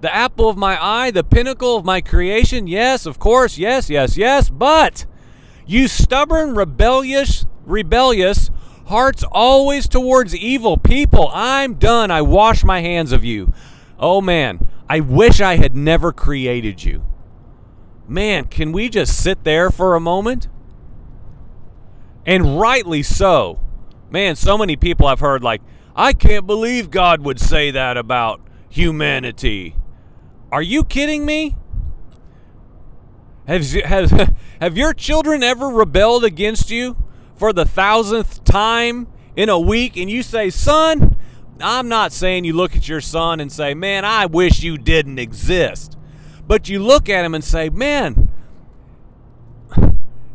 The 0.00 0.14
apple 0.14 0.48
of 0.48 0.56
my 0.56 0.80
eye, 0.80 1.10
the 1.10 1.24
pinnacle 1.24 1.76
of 1.76 1.84
my 1.84 2.00
creation, 2.00 2.68
yes, 2.68 3.04
of 3.04 3.18
course, 3.18 3.58
yes, 3.58 3.90
yes, 3.90 4.16
yes, 4.16 4.48
but 4.48 5.06
you 5.66 5.88
stubborn, 5.88 6.54
rebellious, 6.54 7.46
rebellious 7.64 8.50
hearts 8.86 9.24
always 9.32 9.88
towards 9.88 10.36
evil 10.36 10.76
people, 10.76 11.28
I'm 11.32 11.74
done. 11.74 12.12
I 12.12 12.22
wash 12.22 12.62
my 12.62 12.80
hands 12.80 13.10
of 13.10 13.24
you. 13.24 13.52
Oh 13.98 14.20
man, 14.20 14.68
I 14.88 15.00
wish 15.00 15.40
I 15.40 15.56
had 15.56 15.74
never 15.74 16.12
created 16.12 16.84
you. 16.84 17.02
Man, 18.06 18.44
can 18.44 18.70
we 18.70 18.88
just 18.88 19.20
sit 19.20 19.42
there 19.42 19.72
for 19.72 19.96
a 19.96 20.00
moment? 20.00 20.46
And 22.26 22.58
rightly 22.58 23.02
so. 23.02 23.60
Man, 24.10 24.36
so 24.36 24.58
many 24.58 24.76
people 24.76 25.06
I've 25.06 25.20
heard 25.20 25.42
like, 25.42 25.62
I 25.94 26.12
can't 26.12 26.46
believe 26.46 26.90
God 26.90 27.22
would 27.22 27.40
say 27.40 27.70
that 27.70 27.96
about 27.96 28.40
humanity. 28.68 29.76
Are 30.52 30.62
you 30.62 30.84
kidding 30.84 31.24
me? 31.24 31.56
Have, 33.46 33.70
have, 33.72 34.10
have 34.60 34.76
your 34.76 34.92
children 34.92 35.42
ever 35.42 35.68
rebelled 35.68 36.24
against 36.24 36.70
you 36.70 36.96
for 37.36 37.52
the 37.52 37.64
thousandth 37.64 38.44
time 38.44 39.06
in 39.36 39.48
a 39.48 39.58
week 39.58 39.96
and 39.96 40.10
you 40.10 40.22
say, 40.22 40.50
Son, 40.50 41.16
I'm 41.60 41.88
not 41.88 42.12
saying 42.12 42.44
you 42.44 42.52
look 42.52 42.76
at 42.76 42.88
your 42.88 43.00
son 43.00 43.40
and 43.40 43.50
say, 43.50 43.74
Man, 43.74 44.04
I 44.04 44.26
wish 44.26 44.62
you 44.62 44.76
didn't 44.76 45.18
exist. 45.18 45.96
But 46.46 46.68
you 46.68 46.82
look 46.82 47.08
at 47.08 47.24
him 47.24 47.34
and 47.34 47.44
say, 47.44 47.68
Man, 47.68 48.30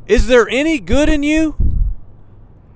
Is 0.07 0.27
there 0.27 0.47
any 0.49 0.79
good 0.79 1.09
in 1.09 1.23
you? 1.23 1.70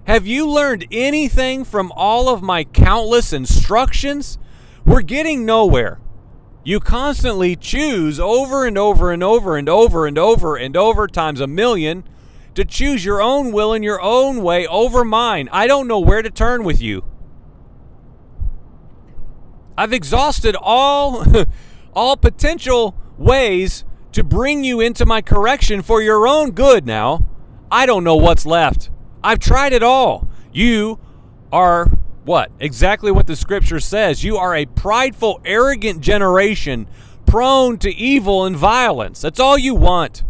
Have 0.05 0.27
you 0.27 0.47
learned 0.47 0.85
anything 0.91 1.63
from 1.63 1.91
all 1.95 2.29
of 2.29 2.43
my 2.43 2.63
countless 2.63 3.33
instructions? 3.33 4.37
We're 4.85 5.01
getting 5.01 5.45
nowhere. 5.45 5.99
You 6.63 6.79
constantly 6.79 7.55
choose 7.55 8.19
over 8.19 8.67
and 8.67 8.77
over 8.77 9.11
and 9.11 9.23
over 9.23 9.57
and 9.57 9.67
over 9.67 10.05
and 10.05 10.17
over 10.19 10.55
and 10.57 10.77
over 10.77 11.07
times 11.07 11.41
a 11.41 11.47
million 11.47 12.03
to 12.53 12.63
choose 12.63 13.03
your 13.03 13.19
own 13.19 13.51
will 13.51 13.73
and 13.73 13.83
your 13.83 13.99
own 13.99 14.43
way 14.43 14.67
over 14.67 15.03
mine. 15.03 15.49
I 15.51 15.65
don't 15.65 15.87
know 15.87 15.99
where 15.99 16.21
to 16.21 16.29
turn 16.29 16.63
with 16.63 16.79
you. 16.79 17.03
I've 19.75 19.91
exhausted 19.91 20.55
all 20.55 21.25
all 21.93 22.15
potential 22.15 22.95
ways 23.17 23.83
to 24.11 24.23
bring 24.23 24.63
you 24.63 24.81
into 24.81 25.05
my 25.05 25.21
correction 25.21 25.81
for 25.81 25.99
your 25.99 26.27
own 26.27 26.51
good 26.51 26.85
now. 26.85 27.27
I 27.71 27.87
don't 27.87 28.03
know 28.03 28.15
what's 28.15 28.45
left. 28.45 28.91
I've 29.25 29.39
tried 29.39 29.73
it 29.73 29.81
all. 29.81 30.27
You 30.53 30.99
are 31.51 31.87
what? 32.25 32.51
Exactly 32.59 33.11
what 33.11 33.25
the 33.25 33.35
scripture 33.35 33.79
says. 33.79 34.23
You 34.23 34.37
are 34.37 34.55
a 34.55 34.67
prideful, 34.67 35.41
arrogant 35.43 36.01
generation 36.01 36.87
prone 37.25 37.79
to 37.79 37.91
evil 37.91 38.45
and 38.45 38.55
violence. 38.55 39.21
That's 39.21 39.39
all 39.39 39.57
you 39.57 39.73
want. 39.73 40.23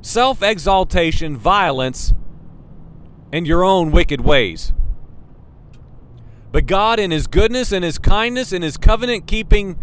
Self 0.00 0.42
exaltation, 0.42 1.36
violence, 1.36 2.14
and 3.30 3.46
your 3.46 3.62
own 3.62 3.90
wicked 3.90 4.22
ways. 4.22 4.72
But 6.50 6.64
God, 6.64 6.98
in 6.98 7.10
His 7.10 7.26
goodness 7.26 7.72
and 7.72 7.84
His 7.84 7.98
kindness 7.98 8.52
and 8.52 8.64
His 8.64 8.78
covenant 8.78 9.26
keeping 9.26 9.78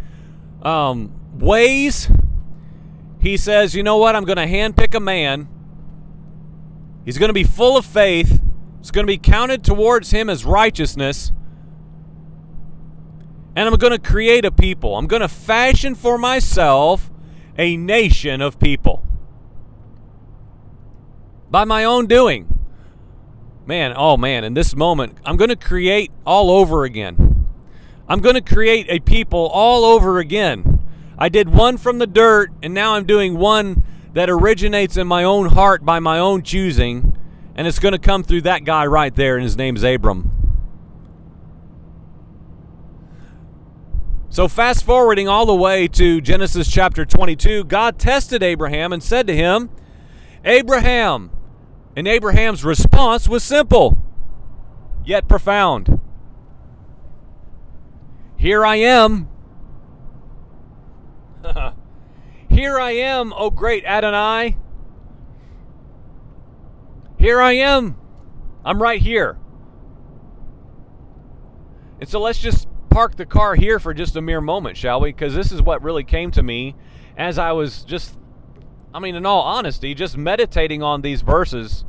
um, 0.63 1.13
ways, 1.37 2.09
He 3.19 3.37
says, 3.37 3.75
you 3.75 3.83
know 3.83 3.97
what? 3.97 4.15
I'm 4.15 4.25
going 4.25 4.37
to 4.37 4.47
handpick 4.47 4.95
a 4.95 4.99
man 4.99 5.47
He's 7.05 7.19
going 7.19 7.29
to 7.29 7.33
be 7.33 7.43
full 7.43 7.77
of 7.77 7.85
faith. 7.85 8.41
It's 8.79 8.91
going 8.91 9.05
to 9.05 9.11
be 9.11 9.17
counted 9.17 9.63
towards 9.63 10.11
him 10.11 10.29
as 10.29 10.43
righteousness. 10.43 11.31
And 13.55 13.69
I'm 13.69 13.75
going 13.75 13.93
to 13.93 13.99
create 13.99 14.43
a 14.43 14.51
people. 14.51 14.97
I'm 14.97 15.07
going 15.07 15.21
to 15.21 15.27
fashion 15.27 15.95
for 15.95 16.17
myself 16.17 17.09
a 17.57 17.77
nation 17.77 18.41
of 18.41 18.59
people. 18.59 19.03
By 21.49 21.63
my 21.63 21.83
own 21.83 22.07
doing. 22.07 22.51
Man, 23.65 23.93
oh 23.95 24.17
man, 24.17 24.43
in 24.43 24.53
this 24.55 24.75
moment, 24.75 25.17
I'm 25.25 25.37
going 25.37 25.49
to 25.49 25.55
create 25.55 26.11
all 26.25 26.51
over 26.51 26.83
again. 26.83 27.47
I'm 28.07 28.19
going 28.19 28.35
to 28.35 28.41
create 28.41 28.87
a 28.89 28.99
people 28.99 29.47
all 29.47 29.85
over 29.85 30.19
again. 30.19 30.79
I 31.17 31.29
did 31.29 31.49
one 31.49 31.77
from 31.77 31.97
the 31.97 32.07
dirt, 32.07 32.51
and 32.61 32.73
now 32.73 32.95
I'm 32.95 33.05
doing 33.05 33.37
one 33.37 33.83
that 34.15 34.29
originates 34.29 34.95
in 34.95 35.05
my 35.05 35.25
own 35.25 35.47
heart 35.49 35.83
by 35.83 35.99
my 35.99 36.17
own 36.17 36.41
choosing, 36.41 37.17
and 37.53 37.67
it's 37.67 37.79
going 37.79 37.91
to 37.91 37.99
come 37.99 38.23
through 38.23 38.41
that 38.41 38.63
guy 38.63 38.85
right 38.85 39.13
there, 39.13 39.35
and 39.35 39.43
his 39.43 39.57
name's 39.57 39.83
Abram. 39.83 40.31
So, 44.29 44.47
fast 44.47 44.85
forwarding 44.85 45.27
all 45.27 45.45
the 45.45 45.53
way 45.53 45.89
to 45.89 46.21
Genesis 46.21 46.71
chapter 46.71 47.03
22, 47.05 47.65
God 47.65 47.99
tested 47.99 48.41
Abraham 48.41 48.93
and 48.93 49.03
said 49.03 49.27
to 49.27 49.35
him, 49.35 49.69
Abraham. 50.45 51.29
And 51.97 52.07
Abraham's 52.07 52.63
response 52.63 53.27
was 53.27 53.43
simple, 53.43 53.97
yet 55.05 55.27
profound. 55.27 55.99
Here 58.37 58.65
I 58.65 58.77
am. 58.77 59.27
Here 62.55 62.79
I 62.79 62.91
am, 62.91 63.33
O 63.35 63.49
great 63.49 63.83
Adonai. 63.83 64.55
Here 67.19 67.41
I 67.41 67.51
am. 67.51 67.97
I'm 68.63 68.81
right 68.81 69.01
here. 69.01 69.37
And 71.99 72.07
so 72.07 72.21
let's 72.21 72.39
just 72.39 72.69
park 72.89 73.17
the 73.17 73.25
car 73.25 73.55
here 73.55 73.77
for 73.77 73.93
just 73.93 74.15
a 74.15 74.21
mere 74.21 74.39
moment, 74.39 74.77
shall 74.77 75.01
we? 75.01 75.09
Because 75.09 75.35
this 75.35 75.51
is 75.51 75.61
what 75.61 75.83
really 75.83 76.05
came 76.05 76.31
to 76.31 76.41
me 76.41 76.77
as 77.17 77.37
I 77.37 77.51
was 77.51 77.83
just, 77.83 78.17
I 78.93 78.99
mean, 78.99 79.15
in 79.15 79.25
all 79.25 79.41
honesty, 79.41 79.93
just 79.93 80.15
meditating 80.15 80.81
on 80.81 81.01
these 81.01 81.23
verses 81.23 81.83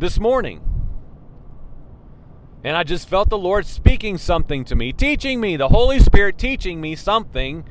this 0.00 0.18
morning. 0.18 0.62
And 2.64 2.76
I 2.76 2.82
just 2.82 3.08
felt 3.08 3.28
the 3.28 3.38
Lord 3.38 3.66
speaking 3.66 4.18
something 4.18 4.64
to 4.64 4.74
me, 4.74 4.92
teaching 4.92 5.40
me, 5.40 5.56
the 5.56 5.68
Holy 5.68 6.00
Spirit 6.00 6.38
teaching 6.38 6.80
me 6.80 6.96
something 6.96 7.64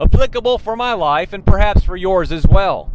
applicable 0.00 0.58
for 0.58 0.76
my 0.76 0.92
life 0.92 1.32
and 1.32 1.44
perhaps 1.44 1.82
for 1.82 1.96
yours 1.96 2.30
as 2.32 2.46
well. 2.46 2.92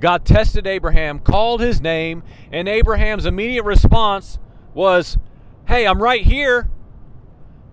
God 0.00 0.24
tested 0.24 0.66
Abraham, 0.66 1.18
called 1.18 1.60
his 1.60 1.80
name, 1.80 2.22
and 2.52 2.68
Abraham's 2.68 3.26
immediate 3.26 3.64
response 3.64 4.38
was, 4.74 5.18
Hey, 5.66 5.86
I'm 5.86 6.02
right 6.02 6.22
here. 6.22 6.70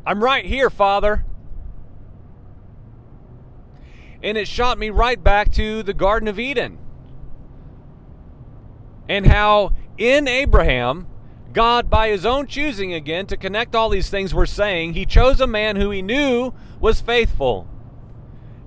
I'm 0.05 0.23
right 0.23 0.45
here, 0.45 0.69
Father. 0.69 1.25
And 4.23 4.38
it 4.38 4.47
shot 4.47 4.79
me 4.79 4.89
right 4.89 5.23
back 5.23 5.51
to 5.53 5.84
the 5.84 5.93
Garden 5.93 6.27
of 6.27 6.39
Eden. 6.39 6.79
And 9.08 9.27
how 9.27 9.73
in 9.97 10.27
Abraham, 10.27 11.08
God, 11.56 11.89
by 11.89 12.10
his 12.10 12.26
own 12.26 12.48
choosing 12.48 12.94
again, 12.94 13.28
to 13.28 13.38
connect 13.38 13.76
all 13.76 13.88
these 13.88 14.10
things 14.10 14.36
we're 14.36 14.46
saying, 14.46 14.94
he 14.94 15.06
chose 15.06 15.39
a 15.39 15.48
man 15.48 15.78
who 15.78 15.89
he 15.89 16.02
knew 16.02 16.54
was 16.82 17.00
faithful 17.00 17.65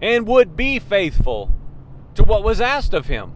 and 0.01 0.27
would 0.27 0.57
be 0.57 0.79
faithful 0.79 1.53
to 2.15 2.25
what 2.25 2.43
was 2.43 2.63
asked 2.63 2.95
of 2.95 3.07
him, 3.07 3.35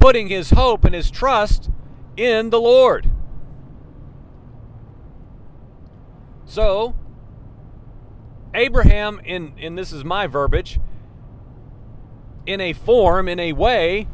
putting 0.00 0.28
his 0.28 0.50
hope 0.52 0.86
and 0.86 0.94
his 0.94 1.10
trust 1.10 1.68
in 2.16 2.48
the 2.48 2.58
Lord. 2.58 3.10
So, 6.46 6.94
Abraham, 8.54 9.20
in, 9.22 9.52
and 9.60 9.76
this 9.76 9.92
is 9.92 10.02
my 10.02 10.26
verbiage, 10.26 10.80
in 12.46 12.62
a 12.62 12.72
form, 12.72 13.28
in 13.28 13.38
a 13.38 13.52
way, 13.52 14.08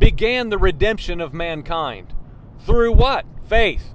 began 0.00 0.48
the 0.48 0.58
redemption 0.58 1.20
of 1.20 1.32
mankind. 1.32 2.12
Through 2.58 2.94
what? 2.94 3.24
Faith, 3.46 3.94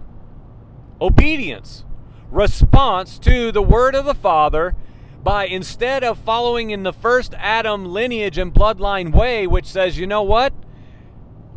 obedience, 1.02 1.86
response 2.30 3.18
to 3.20 3.52
the 3.52 3.62
word 3.62 3.96
of 3.96 4.06
the 4.06 4.14
Father 4.14 4.76
by 5.24 5.46
instead 5.46 6.04
of 6.04 6.18
following 6.18 6.70
in 6.70 6.84
the 6.84 6.94
first 6.94 7.34
Adam 7.38 7.86
lineage 7.86 8.38
and 8.38 8.54
bloodline 8.54 9.14
way, 9.14 9.46
which 9.46 9.66
says, 9.66 9.98
you 9.98 10.08
know 10.08 10.24
what? 10.24 10.54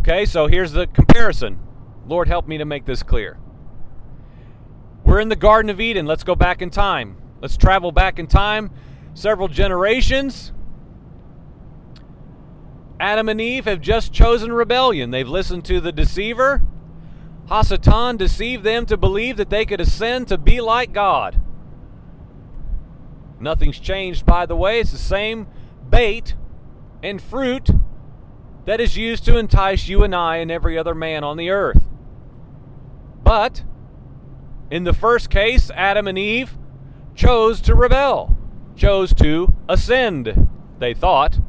Okay, 0.01 0.25
so 0.25 0.47
here's 0.47 0.73
the 0.73 0.87
comparison. 0.89 1.61
Lord, 2.07 2.27
help 2.27 2.49
me 2.49 2.59
to 2.59 2.65
make 2.65 2.87
this 2.87 3.03
clear. 3.03 3.39
We're 5.05 5.21
in 5.21 5.29
the 5.29 5.37
Garden 5.37 5.71
of 5.71 5.81
Eden. 5.81 6.07
Let's 6.07 6.25
go 6.25 6.35
back 6.35 6.61
in 6.63 6.71
time. 6.71 7.17
Let's 7.41 7.57
travel 7.57 7.93
back 7.93 8.19
in 8.19 8.27
time 8.27 8.71
several 9.15 9.49
generations. 9.49 10.53
Adam 12.99 13.29
and 13.29 13.41
Eve 13.41 13.65
have 13.65 13.81
just 13.81 14.13
chosen 14.13 14.53
rebellion. 14.53 15.11
They've 15.11 15.29
listened 15.29 15.65
to 15.67 15.81
the 15.81 15.93
deceiver. 15.93 16.63
Hasatan 17.49 18.19
deceived 18.19 18.65
them 18.65 18.87
to 18.87 18.97
believe 18.97 19.37
that 19.37 19.51
they 19.51 19.65
could 19.65 19.81
ascend 19.81 20.29
to 20.29 20.39
be 20.39 20.61
like 20.61 20.93
God. 20.93 21.41
Nothing's 23.41 23.81
changed, 23.81 24.25
by 24.25 24.47
the 24.47 24.57
way. 24.57 24.81
It's 24.81 24.93
the 24.93 24.99
same 24.99 25.49
bait 25.91 26.37
and 27.03 27.21
fruit 27.21 27.71
that 28.65 28.81
is 28.81 28.97
used 28.97 29.25
to 29.25 29.37
entice 29.37 29.89
you 29.89 30.05
and 30.05 30.15
I 30.15 30.37
and 30.37 30.51
every 30.51 30.79
other 30.79 30.95
man 30.95 31.25
on 31.25 31.37
the 31.37 31.51
earth. 31.51 31.83
But 33.25 33.65
in 34.71 34.85
the 34.85 34.93
first 34.93 35.29
case, 35.29 35.71
Adam 35.75 36.07
and 36.07 36.17
Eve 36.17 36.57
chose 37.15 37.61
to 37.63 37.75
rebel, 37.75 38.37
chose 38.77 39.13
to 39.15 39.53
ascend, 39.69 40.49
they 40.79 40.95
thought. 40.95 41.41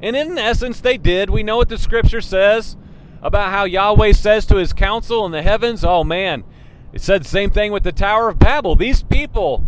And 0.00 0.16
in 0.16 0.38
essence, 0.38 0.80
they 0.80 0.96
did. 0.96 1.30
We 1.30 1.42
know 1.42 1.58
what 1.58 1.68
the 1.68 1.78
scripture 1.78 2.20
says 2.20 2.76
about 3.24 3.50
how 3.50 3.64
Yahweh 3.64 4.12
says 4.12 4.44
to 4.46 4.56
his 4.56 4.74
council 4.74 5.24
in 5.24 5.32
the 5.32 5.42
heavens, 5.42 5.82
oh 5.82 6.04
man, 6.04 6.44
it 6.92 7.00
said 7.00 7.24
the 7.24 7.28
same 7.28 7.50
thing 7.50 7.72
with 7.72 7.82
the 7.82 7.90
Tower 7.90 8.28
of 8.28 8.38
Babel. 8.38 8.76
These 8.76 9.02
people, 9.02 9.66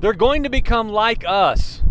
they're 0.00 0.12
going 0.12 0.42
to 0.42 0.50
become 0.50 0.88
like 0.88 1.24
us. 1.26 1.82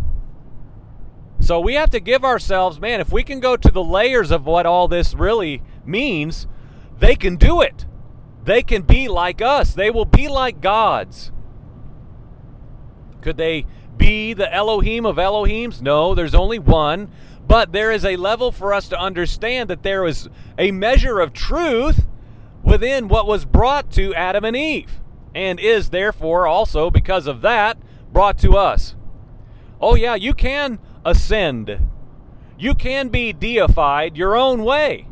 So 1.39 1.60
we 1.60 1.75
have 1.75 1.89
to 1.91 1.99
give 1.99 2.25
ourselves, 2.25 2.80
man, 2.80 2.99
if 2.99 3.12
we 3.12 3.23
can 3.23 3.39
go 3.39 3.56
to 3.56 3.71
the 3.71 3.84
layers 3.84 4.30
of 4.30 4.45
what 4.45 4.65
all 4.65 4.88
this 4.88 5.13
really 5.13 5.63
means, 5.86 6.47
they 6.99 7.15
can 7.15 7.38
do 7.38 7.62
it. 7.62 7.86
They 8.43 8.62
can 8.62 8.82
be 8.82 9.08
like 9.08 9.41
us. 9.41 9.73
They 9.73 9.89
will 9.89 10.06
be 10.06 10.28
like 10.28 10.60
gods. 10.62 11.32
Could 13.25 13.38
they 13.38 13.65
be 13.97 14.33
the 14.33 14.53
Elohim 14.53 15.03
of 15.03 15.15
Elohims? 15.15 15.81
No, 15.81 16.13
there's 16.13 16.35
only 16.35 16.59
one. 16.59 17.09
But 17.47 17.71
there 17.71 17.91
is 17.91 18.05
a 18.05 18.17
level 18.17 18.51
for 18.51 18.71
us 18.71 18.88
to 18.89 18.99
understand 18.99 19.67
that 19.71 19.81
there 19.81 20.05
is 20.05 20.29
a 20.59 20.69
measure 20.69 21.19
of 21.19 21.33
truth 21.33 22.05
within 22.61 23.07
what 23.07 23.25
was 23.25 23.43
brought 23.43 23.91
to 23.93 24.13
Adam 24.13 24.45
and 24.45 24.55
Eve, 24.55 25.01
and 25.33 25.59
is 25.59 25.89
therefore 25.89 26.45
also, 26.45 26.91
because 26.91 27.25
of 27.25 27.41
that, 27.41 27.79
brought 28.13 28.38
to 28.38 28.55
us. 28.57 28.95
Oh, 29.81 29.95
yeah, 29.95 30.13
you 30.13 30.35
can 30.35 30.77
ascend. 31.03 31.79
You 32.59 32.75
can 32.75 33.09
be 33.09 33.33
deified 33.33 34.15
your 34.15 34.35
own 34.35 34.63
way. 34.63 35.07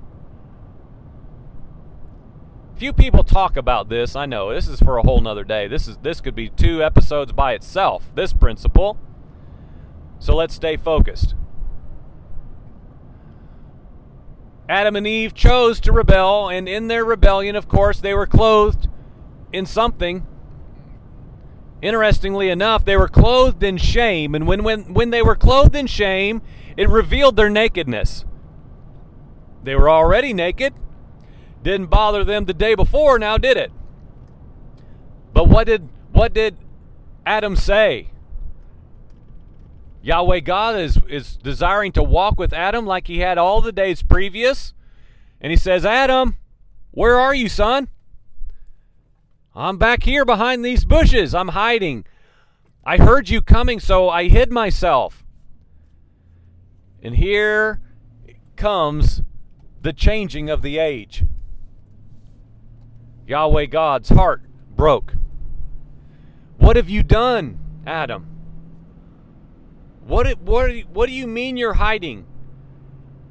Few 2.76 2.92
people 2.92 3.24
talk 3.24 3.56
about 3.56 3.90
this. 3.90 4.16
I 4.16 4.26
know 4.26 4.54
this 4.54 4.68
is 4.68 4.80
for 4.80 4.98
a 4.98 5.04
whole 5.04 5.22
nother 5.22 5.44
day. 5.44 5.68
This 5.68 5.88
is 5.88 5.98
this 5.98 6.22
could 6.22 6.36
be 6.36 6.50
two 6.50 6.84
episodes 6.84 7.32
by 7.32 7.54
itself. 7.54 8.12
This 8.16 8.34
principle. 8.34 8.98
So 10.20 10.36
let's 10.36 10.56
stay 10.56 10.78
focused. 10.78 11.36
Adam 14.68 14.96
and 14.96 15.06
Eve 15.06 15.34
chose 15.34 15.80
to 15.82 15.92
rebel, 15.92 16.50
and 16.50 16.70
in 16.70 16.88
their 16.88 17.04
rebellion, 17.04 17.56
of 17.56 17.68
course, 17.68 18.00
they 18.00 18.14
were 18.14 18.26
clothed 18.26 18.88
in 19.52 19.66
something. 19.66 20.26
Interestingly 21.82 22.50
enough, 22.50 22.86
they 22.86 22.96
were 22.96 23.10
clothed 23.10 23.62
in 23.62 23.76
shame, 23.76 24.34
and 24.34 24.48
when, 24.48 24.64
when, 24.64 24.94
when 24.94 25.10
they 25.10 25.22
were 25.22 25.36
clothed 25.36 25.76
in 25.76 25.86
shame, 25.86 26.42
it 26.78 26.88
revealed 26.88 27.36
their 27.36 27.50
nakedness. 27.50 28.24
They 29.62 29.76
were 29.76 29.90
already 29.90 30.32
naked. 30.32 30.74
Didn't 31.64 31.88
bother 31.88 32.24
them 32.24 32.46
the 32.46 32.54
day 32.54 32.76
before, 32.76 33.18
now 33.18 33.38
did 33.38 33.58
it? 33.58 33.72
But 35.34 35.50
what 35.50 35.66
did 35.66 35.90
what 36.12 36.34
did 36.34 36.58
Adam 37.26 37.56
say? 37.56 38.12
Yahweh 40.04 40.42
God 40.42 40.76
is, 40.76 41.00
is 41.08 41.38
desiring 41.38 41.94
to 41.94 42.04
walk 42.04 42.38
with 42.38 42.52
Adam 42.52 42.86
like 42.86 43.08
he 43.08 43.20
had 43.20 43.38
all 43.38 43.62
the 43.62 43.72
days 43.72 44.04
previous. 44.04 44.74
And 45.40 45.50
he 45.50 45.56
says, 45.56 45.86
Adam, 45.86 46.36
where 46.92 47.18
are 47.18 47.34
you, 47.34 47.48
son? 47.48 47.88
I'm 49.56 49.78
back 49.78 50.04
here 50.04 50.26
behind 50.26 50.64
these 50.64 50.84
bushes. 50.84 51.34
I'm 51.34 51.50
hiding. 51.50 52.06
I 52.86 52.98
heard 52.98 53.30
you 53.30 53.42
coming, 53.42 53.80
so 53.80 54.10
I 54.10 54.28
hid 54.28 54.52
myself. 54.52 55.24
And 57.02 57.16
here 57.16 57.80
comes 58.58 59.22
the 59.82 59.94
changing 59.94 60.50
of 60.50 60.62
the 60.62 60.80
age. 60.80 61.24
Yahweh 63.28 63.66
God's 63.66 64.10
heart 64.10 64.42
broke. 64.76 65.16
What 66.58 66.76
have 66.76 66.90
you 66.90 67.04
done, 67.04 67.60
Adam? 67.86 68.28
What 70.06 70.40
what 70.40 70.72
what 70.92 71.08
do 71.08 71.14
you 71.14 71.28
mean 71.28 71.58
you're 71.58 71.74
hiding? 71.74 72.26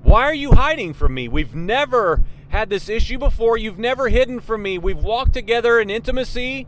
Why 0.03 0.23
are 0.25 0.35
you 0.35 0.53
hiding 0.53 0.95
from 0.95 1.15
me? 1.15 1.29
We've 1.29 1.55
never 1.55 2.23
had 2.49 2.71
this 2.71 2.89
issue 2.89 3.19
before. 3.19 3.57
You've 3.57 3.79
never 3.79 4.09
hidden 4.09 4.41
from 4.41 4.63
me. 4.63 4.79
We've 4.79 5.03
walked 5.03 5.33
together 5.33 5.79
in 5.79 5.91
intimacy. 5.91 6.67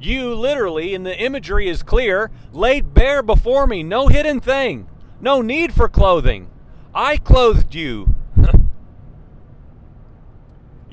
You 0.00 0.34
literally, 0.34 0.94
and 0.94 1.06
the 1.06 1.18
imagery 1.18 1.68
is 1.68 1.82
clear, 1.82 2.30
laid 2.52 2.92
bare 2.92 3.22
before 3.22 3.66
me. 3.66 3.82
No 3.82 4.08
hidden 4.08 4.40
thing. 4.40 4.88
No 5.20 5.40
need 5.40 5.72
for 5.72 5.88
clothing. 5.88 6.50
I 6.94 7.16
clothed 7.16 7.74
you. 7.74 8.14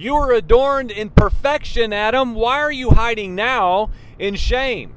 You 0.03 0.15
were 0.15 0.33
adorned 0.33 0.91
in 0.91 1.09
perfection, 1.09 1.93
Adam. 1.93 2.33
Why 2.33 2.59
are 2.59 2.71
you 2.71 2.91
hiding 2.91 3.35
now 3.35 3.89
in 4.17 4.35
shame? 4.35 4.95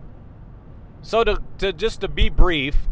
So 1.03 1.23
to, 1.25 1.43
to 1.59 1.73
just 1.73 2.01
to 2.01 2.09
be 2.09 2.29
brief, 2.31 2.89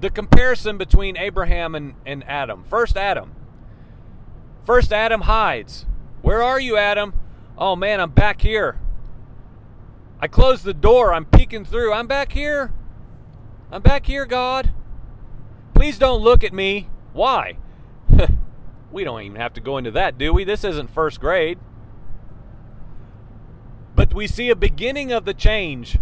the 0.00 0.10
comparison 0.10 0.76
between 0.76 1.16
Abraham 1.16 1.74
and, 1.74 1.94
and 2.04 2.24
Adam. 2.28 2.64
First, 2.64 2.96
Adam. 2.96 3.32
First, 4.64 4.92
Adam 4.92 5.22
hides. 5.22 5.86
Where 6.22 6.42
are 6.42 6.58
you, 6.58 6.76
Adam? 6.76 7.14
Oh 7.56 7.76
man, 7.76 8.00
I'm 8.00 8.10
back 8.10 8.40
here. 8.40 8.78
I 10.20 10.26
closed 10.26 10.64
the 10.64 10.74
door. 10.74 11.12
I'm 11.12 11.26
peeking 11.26 11.64
through. 11.64 11.92
I'm 11.92 12.06
back 12.06 12.32
here. 12.32 12.72
I'm 13.70 13.82
back 13.82 14.06
here, 14.06 14.26
God. 14.26 14.72
Please 15.74 15.98
don't 15.98 16.22
look 16.22 16.42
at 16.42 16.52
me. 16.52 16.88
Why? 17.14 17.56
we 18.92 19.04
don't 19.04 19.22
even 19.22 19.40
have 19.40 19.54
to 19.54 19.62
go 19.62 19.78
into 19.78 19.90
that, 19.92 20.18
do 20.18 20.34
we? 20.34 20.44
This 20.44 20.64
isn't 20.64 20.90
first 20.90 21.18
grade. 21.18 21.58
But 23.94 24.12
we 24.12 24.26
see 24.26 24.50
a 24.50 24.56
beginning 24.56 25.10
of 25.10 25.24
the 25.24 25.32
change, 25.32 25.98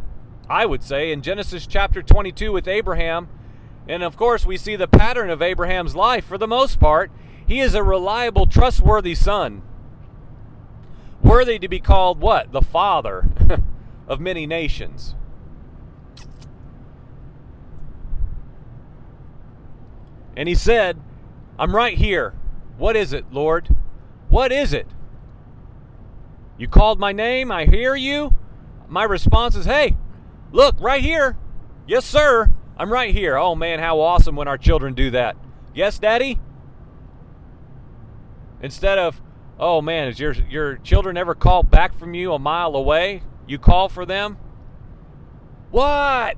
I 0.51 0.67
would 0.67 0.83
say, 0.83 1.13
in 1.13 1.23
Genesis 1.23 1.69
chapter 1.69 2.03
22 2.03 2.51
with 2.51 2.67
Abraham 2.67 3.29
and 3.89 4.03
of 4.03 4.17
course, 4.17 4.47
we 4.47 4.57
see 4.57 4.77
the 4.77 4.87
pattern 4.87 5.31
of 5.31 5.43
Abraham's 5.43 5.97
life 5.97 6.25
for 6.25 6.39
the 6.39 6.47
most 6.47 6.79
part. 6.79 7.11
He 7.47 7.61
is 7.61 7.75
a 7.75 7.83
reliable, 7.83 8.47
trustworthy 8.47 9.15
son. 9.15 9.63
Worthy 11.23 11.59
to 11.59 11.69
be 11.69 11.81
called 11.81 12.21
what? 12.21 12.53
The 12.53 12.63
father 12.63 13.29
of 14.09 14.21
many 14.21 14.47
nations. 14.47 15.15
And 20.37 20.49
he 20.49 20.55
said, 20.55 21.01
I'm 21.59 21.75
right 21.75 21.97
here. 21.97 22.35
What 22.79 22.97
is 22.97 23.13
it, 23.13 23.33
Lord? 23.33 23.75
What 24.29 24.51
is 24.51 24.73
it? 24.73 24.87
You 26.57 26.69
called 26.69 26.99
my 26.99 27.13
name. 27.13 27.51
I 27.51 27.67
hear 27.67 27.95
you. 27.95 28.35
My 28.89 29.05
response 29.05 29.57
is, 29.57 29.67
Hey, 29.67 29.97
look, 30.51 30.77
right 30.81 31.03
here. 31.03 31.37
Yes, 31.87 32.05
sir. 32.05 32.51
I'm 32.77 32.93
right 32.93 33.15
here. 33.15 33.37
Oh 33.37 33.55
man, 33.55 33.79
how 33.79 34.01
awesome 34.01 34.37
when 34.37 34.49
our 34.49 34.59
children 34.59 34.95
do 34.95 35.11
that. 35.11 35.37
Yes, 35.75 35.99
Daddy? 35.99 36.41
Instead 38.61 38.99
of, 38.99 39.21
oh 39.59 39.83
man, 39.83 40.09
is 40.09 40.19
your 40.19 40.33
your 40.33 40.77
children 40.77 41.17
ever 41.17 41.35
call 41.35 41.63
back 41.63 41.99
from 41.99 42.15
you 42.15 42.33
a 42.33 42.39
mile 42.39 42.75
away? 42.75 43.23
You 43.47 43.59
call 43.59 43.89
for 43.89 44.07
them? 44.07 44.39
What? 45.71 46.37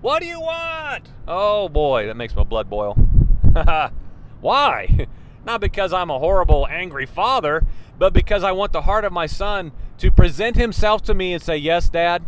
What 0.00 0.20
do 0.20 0.26
you 0.26 0.40
want? 0.40 1.08
Oh 1.26 1.68
boy, 1.68 2.06
that 2.06 2.16
makes 2.16 2.34
my 2.36 2.44
blood 2.44 2.70
boil. 2.70 2.94
Why? 4.40 5.06
Not 5.44 5.60
because 5.60 5.92
I'm 5.92 6.10
a 6.10 6.18
horrible, 6.18 6.66
angry 6.68 7.06
father, 7.06 7.66
but 7.98 8.12
because 8.12 8.44
I 8.44 8.52
want 8.52 8.72
the 8.72 8.82
heart 8.82 9.04
of 9.04 9.12
my 9.12 9.26
son 9.26 9.72
to 9.98 10.10
present 10.10 10.56
himself 10.56 11.02
to 11.02 11.14
me 11.14 11.32
and 11.32 11.42
say, 11.42 11.56
Yes, 11.56 11.88
Dad, 11.88 12.24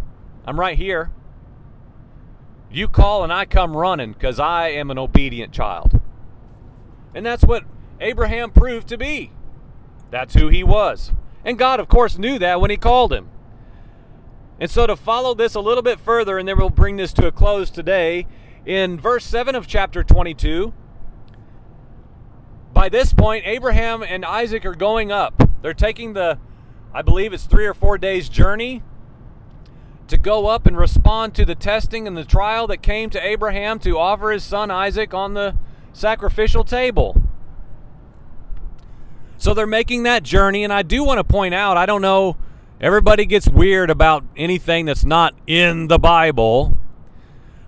I'm 0.46 0.58
right 0.58 0.76
here. 0.76 1.10
You 2.72 2.88
call 2.88 3.24
and 3.24 3.32
I 3.32 3.44
come 3.44 3.76
running 3.76 4.12
because 4.12 4.38
I 4.38 4.68
am 4.68 4.90
an 4.90 4.98
obedient 4.98 5.52
child. 5.52 6.00
And 7.14 7.26
that's 7.26 7.44
what 7.44 7.64
Abraham 8.00 8.50
proved 8.50 8.88
to 8.88 8.96
be. 8.96 9.32
That's 10.10 10.34
who 10.34 10.48
he 10.48 10.62
was. 10.62 11.12
And 11.44 11.58
God, 11.58 11.80
of 11.80 11.88
course, 11.88 12.18
knew 12.18 12.38
that 12.38 12.60
when 12.60 12.70
he 12.70 12.76
called 12.76 13.12
him. 13.12 13.28
And 14.60 14.70
so, 14.70 14.86
to 14.86 14.94
follow 14.94 15.34
this 15.34 15.54
a 15.54 15.60
little 15.60 15.82
bit 15.82 15.98
further, 15.98 16.38
and 16.38 16.46
then 16.46 16.58
we'll 16.58 16.68
bring 16.68 16.96
this 16.96 17.14
to 17.14 17.26
a 17.26 17.32
close 17.32 17.70
today, 17.70 18.26
in 18.66 19.00
verse 19.00 19.24
7 19.24 19.54
of 19.54 19.66
chapter 19.66 20.04
22, 20.04 20.74
by 22.74 22.88
this 22.88 23.12
point, 23.12 23.46
Abraham 23.46 24.02
and 24.02 24.24
Isaac 24.24 24.66
are 24.66 24.74
going 24.74 25.10
up. 25.10 25.50
They're 25.62 25.74
taking 25.74 26.12
the, 26.12 26.38
I 26.92 27.02
believe 27.02 27.32
it's 27.32 27.44
three 27.44 27.66
or 27.66 27.74
four 27.74 27.98
days' 27.98 28.28
journey 28.28 28.82
to 30.08 30.18
go 30.18 30.46
up 30.46 30.66
and 30.66 30.76
respond 30.76 31.34
to 31.36 31.44
the 31.44 31.54
testing 31.54 32.06
and 32.06 32.16
the 32.16 32.24
trial 32.24 32.66
that 32.66 32.82
came 32.82 33.10
to 33.10 33.26
Abraham 33.26 33.78
to 33.80 33.98
offer 33.98 34.30
his 34.30 34.44
son 34.44 34.70
Isaac 34.70 35.14
on 35.14 35.34
the 35.34 35.56
sacrificial 35.92 36.64
table. 36.64 37.22
So 39.38 39.54
they're 39.54 39.66
making 39.66 40.02
that 40.02 40.22
journey, 40.22 40.64
and 40.64 40.72
I 40.72 40.82
do 40.82 41.02
want 41.02 41.18
to 41.18 41.24
point 41.24 41.54
out 41.54 41.76
I 41.76 41.86
don't 41.86 42.02
know, 42.02 42.36
everybody 42.80 43.26
gets 43.26 43.48
weird 43.48 43.90
about 43.90 44.24
anything 44.36 44.86
that's 44.86 45.04
not 45.04 45.34
in 45.46 45.88
the 45.88 45.98
Bible. 45.98 46.76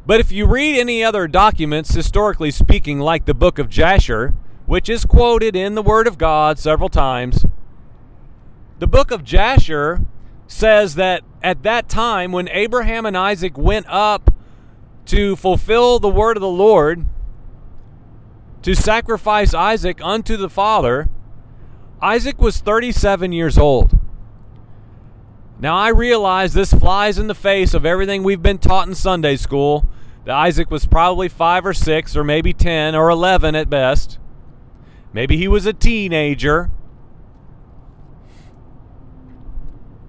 But 0.06 0.20
if 0.20 0.32
you 0.32 0.46
read 0.46 0.78
any 0.78 1.04
other 1.04 1.28
documents, 1.28 1.94
historically 1.94 2.50
speaking, 2.50 2.98
like 2.98 3.26
the 3.26 3.34
book 3.34 3.58
of 3.58 3.68
Jasher, 3.68 4.34
which 4.66 4.88
is 4.88 5.04
quoted 5.04 5.54
in 5.54 5.74
the 5.74 5.82
Word 5.82 6.06
of 6.06 6.18
God 6.18 6.58
several 6.58 6.88
times, 6.88 7.46
the 8.78 8.86
book 8.86 9.10
of 9.10 9.22
Jasher 9.22 10.00
says 10.48 10.96
that 10.96 11.22
at 11.42 11.62
that 11.62 11.88
time, 11.88 12.32
when 12.32 12.48
Abraham 12.48 13.06
and 13.06 13.16
Isaac 13.16 13.56
went 13.56 13.86
up 13.88 14.30
to 15.06 15.36
fulfill 15.36 15.98
the 15.98 16.08
word 16.08 16.36
of 16.36 16.40
the 16.40 16.48
Lord, 16.48 17.06
to 18.62 18.74
sacrifice 18.74 19.54
Isaac 19.54 20.00
unto 20.02 20.36
the 20.36 20.48
Father, 20.48 21.08
Isaac 22.00 22.40
was 22.40 22.58
37 22.58 23.32
years 23.32 23.58
old. 23.58 23.98
Now, 25.62 25.76
I 25.76 25.90
realize 25.90 26.54
this 26.54 26.74
flies 26.74 27.20
in 27.20 27.28
the 27.28 27.36
face 27.36 27.72
of 27.72 27.86
everything 27.86 28.24
we've 28.24 28.42
been 28.42 28.58
taught 28.58 28.88
in 28.88 28.96
Sunday 28.96 29.36
school 29.36 29.88
that 30.24 30.34
Isaac 30.34 30.72
was 30.72 30.86
probably 30.86 31.28
five 31.28 31.64
or 31.64 31.72
six, 31.72 32.16
or 32.16 32.24
maybe 32.24 32.52
10 32.52 32.96
or 32.96 33.08
11 33.08 33.54
at 33.54 33.70
best. 33.70 34.18
Maybe 35.12 35.36
he 35.36 35.46
was 35.46 35.64
a 35.64 35.72
teenager. 35.72 36.68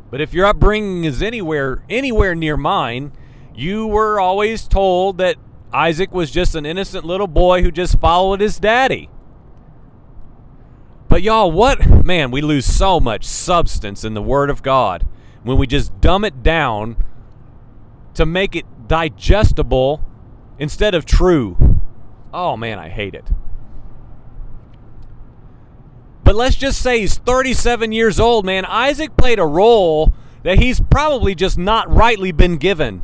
But 0.10 0.22
if 0.22 0.34
your 0.34 0.48
upbringing 0.48 1.04
is 1.04 1.22
anywhere 1.22 1.84
anywhere 1.88 2.34
near 2.34 2.58
mine, 2.58 3.12
you 3.54 3.86
were 3.86 4.20
always 4.20 4.68
told 4.68 5.20
that 5.20 5.36
Isaac 5.72 6.12
was 6.16 6.32
just 6.32 6.56
an 6.56 6.66
innocent 6.66 7.06
little 7.06 7.28
boy 7.28 7.62
who 7.62 7.70
just 7.70 8.00
followed 8.00 8.42
his 8.42 8.58
daddy. 8.58 9.08
But 11.08 11.22
y'all, 11.22 11.52
what 11.52 12.04
man, 12.04 12.32
we 12.32 12.42
lose 12.42 12.66
so 12.66 13.00
much 13.00 13.24
substance 13.24 14.04
in 14.04 14.16
the 14.16 14.22
word 14.22 14.50
of 14.50 14.64
God 14.64 15.06
when 15.44 15.58
we 15.58 15.68
just 15.68 16.00
dumb 16.02 16.26
it 16.26 16.42
down 16.42 16.98
to 18.14 18.26
make 18.26 18.56
it 18.56 18.66
digestible 18.88 20.04
instead 20.58 20.96
of 20.96 21.06
true. 21.06 21.80
Oh 22.34 22.58
man, 22.58 22.80
I 22.80 22.90
hate 22.90 23.14
it. 23.14 23.30
But 26.24 26.36
let's 26.36 26.56
just 26.56 26.82
say 26.82 27.02
he's 27.02 27.18
37 27.18 27.92
years 27.92 28.20
old, 28.20 28.46
man. 28.46 28.66
Isaac 28.66 29.18
played 29.18 29.40
a 29.40 29.46
role 29.46 30.14
that 30.44 30.60
he's 30.60 30.80
probably 30.80 31.36
just 31.36 31.58
not 31.58 31.94
rightly 31.94 32.32
been 32.32 32.58
given 32.58 33.02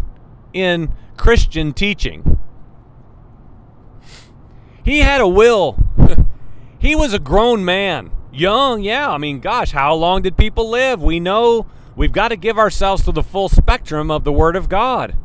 in 0.53 0.93
Christian 1.17 1.73
teaching. 1.73 2.39
He 4.83 4.99
had 4.99 5.21
a 5.21 5.27
will. 5.27 5.77
he 6.79 6.95
was 6.95 7.13
a 7.13 7.19
grown 7.19 7.63
man. 7.63 8.11
Young, 8.31 8.81
yeah. 8.81 9.09
I 9.09 9.17
mean, 9.17 9.39
gosh, 9.39 9.71
how 9.71 9.93
long 9.95 10.21
did 10.21 10.37
people 10.37 10.69
live? 10.69 11.01
We 11.01 11.19
know 11.19 11.67
we've 11.95 12.11
got 12.11 12.29
to 12.29 12.35
give 12.35 12.57
ourselves 12.57 13.03
to 13.05 13.11
the 13.11 13.23
full 13.23 13.49
spectrum 13.49 14.09
of 14.09 14.23
the 14.23 14.31
Word 14.31 14.55
of 14.55 14.69
God. 14.69 15.15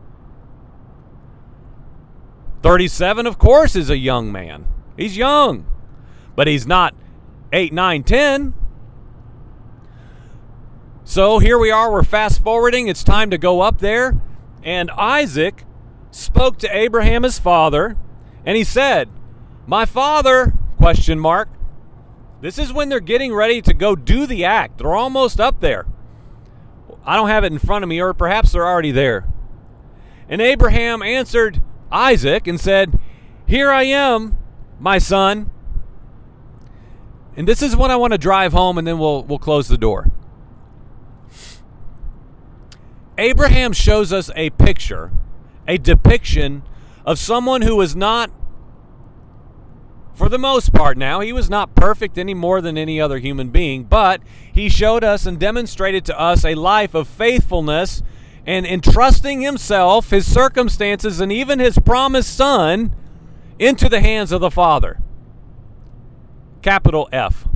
37, 2.62 3.27
of 3.27 3.38
course, 3.38 3.77
is 3.77 3.90
a 3.90 3.98
young 3.98 4.33
man. 4.33 4.66
He's 4.96 5.16
young, 5.16 5.66
but 6.35 6.46
he's 6.46 6.66
not 6.66 6.94
8, 7.53 7.72
9, 7.72 8.03
10. 8.03 8.55
So 11.05 11.38
here 11.38 11.59
we 11.59 11.70
are, 11.70 11.92
we're 11.92 12.03
fast 12.03 12.42
forwarding. 12.42 12.88
It's 12.88 13.05
time 13.05 13.31
to 13.31 13.38
go 13.38 13.61
up 13.61 13.81
there. 13.81 14.20
And 14.62 14.90
Isaac 14.92 15.64
spoke 16.11 16.59
to 16.59 16.77
Abraham 16.77 17.22
his 17.24 17.38
father, 17.38 17.96
and 18.46 18.57
he 18.57 18.64
said, 18.64 19.11
"My 19.66 19.85
father?" 19.85 20.55
question 20.79 21.18
mark. 21.18 21.48
This 22.40 22.59
is 22.59 22.72
when 22.72 22.88
they're 22.88 23.00
getting 23.00 23.35
ready 23.35 23.62
to 23.62 23.72
go 23.72 23.96
do 23.96 24.27
the 24.27 24.44
act. 24.44 24.79
They're 24.79 24.94
almost 24.94 25.40
up 25.40 25.61
there. 25.61 25.87
I 27.07 27.17
don't 27.17 27.29
have 27.29 27.45
it 27.45 27.53
in 27.53 27.59
front 27.59 27.83
of 27.83 27.88
me, 27.88 28.01
or 28.01 28.14
perhaps 28.14 28.53
they're 28.53 28.67
already 28.67 28.90
there. 28.90 29.27
And 30.29 30.40
Abraham 30.40 31.03
answered 31.03 31.61
Isaac 31.93 32.47
and 32.47 32.59
said, 32.59 32.99
Here 33.47 33.71
I 33.71 33.85
am, 33.85 34.38
my 34.81 34.99
son. 34.99 35.51
And 37.37 37.49
this 37.49 37.62
is 37.62 37.77
what 37.77 37.90
I 37.90 37.97
want 37.97 38.12
to 38.12 38.19
drive 38.19 38.53
home, 38.53 38.79
and 38.79 38.87
then 38.87 38.99
we'll, 38.99 39.25
we'll 39.25 39.38
close 39.38 39.69
the 39.69 39.79
door. 39.79 40.11
Abraham 43.19 43.73
shows 43.73 44.12
us 44.12 44.31
a 44.35 44.51
picture, 44.51 45.12
a 45.69 45.79
depiction 45.79 46.62
of 47.05 47.19
someone 47.19 47.62
who 47.62 47.77
was 47.77 47.95
not, 47.95 48.31
for 50.14 50.29
the 50.29 50.38
most 50.38 50.72
part 50.72 50.96
now, 50.96 51.20
he 51.20 51.33
was 51.33 51.50
not 51.50 51.74
perfect 51.74 52.16
any 52.18 52.35
more 52.35 52.61
than 52.61 52.79
any 52.79 53.00
other 53.00 53.18
human 53.18 53.50
being, 53.50 53.85
but 53.85 54.22
he 54.53 54.68
showed 54.68 55.05
us 55.05 55.27
and 55.27 55.38
demonstrated 55.38 56.05
to 56.07 56.18
us 56.18 56.44
a 56.44 56.55
life 56.55 56.94
of 56.94 57.09
faithfulness 57.09 58.03
and 58.46 58.66
entrusting 58.66 59.40
himself, 59.40 60.11
his 60.11 60.31
circumstances, 60.31 61.20
and 61.20 61.33
even 61.33 61.59
his 61.59 61.79
promised 61.79 62.37
son 62.37 62.94
into 63.59 63.88
the 63.88 64.00
hands 64.00 64.33
of 64.33 64.40
the 64.40 64.50
Father. 64.50 65.00
Capital 66.62 67.09
F. 67.12 67.46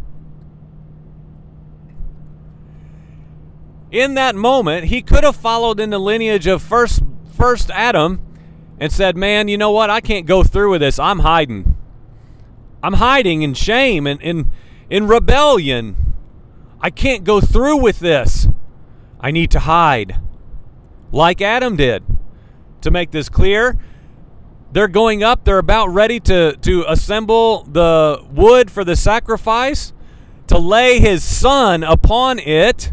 in 3.91 4.15
that 4.15 4.35
moment, 4.35 4.87
he 4.87 5.03
could 5.03 5.25
have 5.25 5.37
followed 5.37 5.81
in 5.81 5.91
the 5.91 5.99
lineage 5.99 6.47
of 6.47 6.63
first 6.63 7.03
first 7.37 7.71
Adam 7.71 8.21
and 8.79 8.93
said, 8.93 9.17
"Man, 9.17 9.49
you 9.49 9.57
know 9.57 9.71
what? 9.71 9.91
I 9.91 10.01
can't 10.01 10.27
go 10.27 10.43
through 10.43 10.71
with 10.71 10.81
this. 10.81 10.99
I'm 10.99 11.21
hiding. 11.21 11.77
I'm 12.83 12.95
hiding 12.95 13.43
in 13.43 13.55
shame 13.55 14.07
and 14.07 14.21
in 14.21 14.51
in 14.89 15.07
rebellion. 15.07 16.15
I 16.81 16.91
can't 16.91 17.25
go 17.25 17.41
through 17.41 17.79
with 17.79 17.99
this. 17.99 18.49
I 19.21 19.31
need 19.31 19.51
to 19.53 19.61
hide." 19.61 20.17
Like 21.11 21.41
Adam 21.41 21.77
did. 21.77 22.05
To 22.83 22.91
make 22.91 23.11
this 23.11 23.29
clear, 23.29 23.77
they're 24.73 24.89
going 24.89 25.23
up, 25.23 25.45
they're 25.45 25.59
about 25.59 25.89
ready 25.89 26.21
to 26.21 26.57
to 26.57 26.85
assemble 26.87 27.65
the 27.65 28.23
wood 28.31 28.71
for 28.71 28.85
the 28.85 28.95
sacrifice, 28.95 29.93
to 30.47 30.59
lay 30.59 31.01
his 31.01 31.25
son 31.25 31.83
upon 31.83 32.39
it 32.39 32.93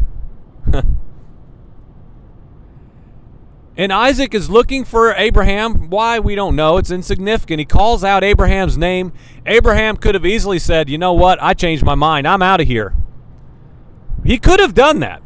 and 3.76 3.92
Isaac 3.92 4.34
is 4.34 4.48
looking 4.48 4.84
for 4.84 5.12
Abraham. 5.12 5.90
Why? 5.90 6.18
We 6.18 6.34
don't 6.34 6.56
know. 6.56 6.78
It's 6.78 6.90
insignificant. 6.90 7.58
He 7.58 7.66
calls 7.66 8.02
out 8.02 8.24
Abraham's 8.24 8.78
name. 8.78 9.12
Abraham 9.44 9.96
could 9.96 10.14
have 10.14 10.24
easily 10.24 10.58
said, 10.58 10.88
You 10.88 10.96
know 10.96 11.12
what? 11.12 11.42
I 11.42 11.52
changed 11.52 11.84
my 11.84 11.94
mind. 11.94 12.26
I'm 12.26 12.42
out 12.42 12.60
of 12.60 12.66
here. 12.66 12.94
He 14.24 14.38
could 14.38 14.60
have 14.60 14.74
done 14.74 15.00
that. 15.00 15.22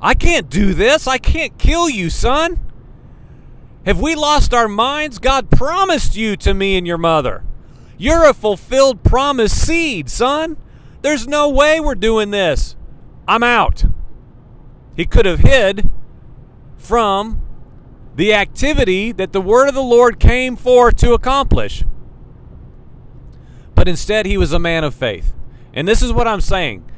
I 0.00 0.14
can't 0.14 0.50
do 0.50 0.74
this. 0.74 1.08
I 1.08 1.18
can't 1.18 1.58
kill 1.58 1.88
you, 1.88 2.10
son. 2.10 2.60
Have 3.86 4.00
we 4.00 4.14
lost 4.14 4.52
our 4.52 4.68
minds? 4.68 5.18
God 5.18 5.50
promised 5.50 6.14
you 6.14 6.36
to 6.36 6.52
me 6.52 6.76
and 6.76 6.86
your 6.86 6.98
mother. 6.98 7.42
You're 7.96 8.28
a 8.28 8.34
fulfilled 8.34 9.02
promise 9.02 9.58
seed, 9.58 10.10
son. 10.10 10.58
There's 11.00 11.26
no 11.26 11.48
way 11.48 11.80
we're 11.80 11.94
doing 11.94 12.30
this. 12.30 12.76
I'm 13.26 13.42
out. 13.42 13.84
He 14.94 15.06
could 15.06 15.26
have 15.26 15.40
hid 15.40 15.90
from 16.78 17.42
the 18.16 18.32
activity 18.32 19.12
that 19.12 19.32
the 19.32 19.40
word 19.40 19.68
of 19.68 19.74
the 19.74 19.82
Lord 19.82 20.18
came 20.18 20.56
for 20.56 20.90
to 20.92 21.12
accomplish. 21.12 21.84
But 23.74 23.86
instead, 23.86 24.26
he 24.26 24.36
was 24.36 24.52
a 24.52 24.58
man 24.58 24.82
of 24.82 24.94
faith. 24.94 25.34
And 25.72 25.86
this 25.86 26.02
is 26.02 26.12
what 26.12 26.26
I'm 26.26 26.40
saying. 26.40 26.90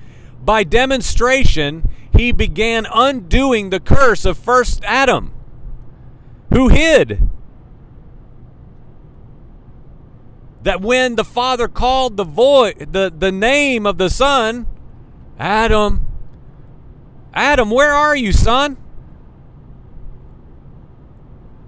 By 0.43 0.65
demonstration, 0.65 1.89
he 2.11 2.33
began 2.33 2.87
undoing 2.91 3.69
the 3.71 3.81
curse 3.81 4.25
of 4.25 4.39
first 4.39 4.83
Adam, 4.85 5.35
who 6.53 6.69
hid. 6.69 7.29
That 10.63 10.81
when 10.81 11.17
the 11.17 11.25
father 11.25 11.69
called 11.69 12.17
the 12.17 12.25
void 12.25 12.93
the, 12.93 13.13
the 13.15 13.33
name 13.33 13.87
of 13.87 13.99
the 13.99 14.09
son, 14.09 14.67
Adam, 15.39 16.07
Adam, 17.35 17.71
where 17.71 17.93
are 17.93 18.17
you, 18.17 18.33
son? 18.33 18.77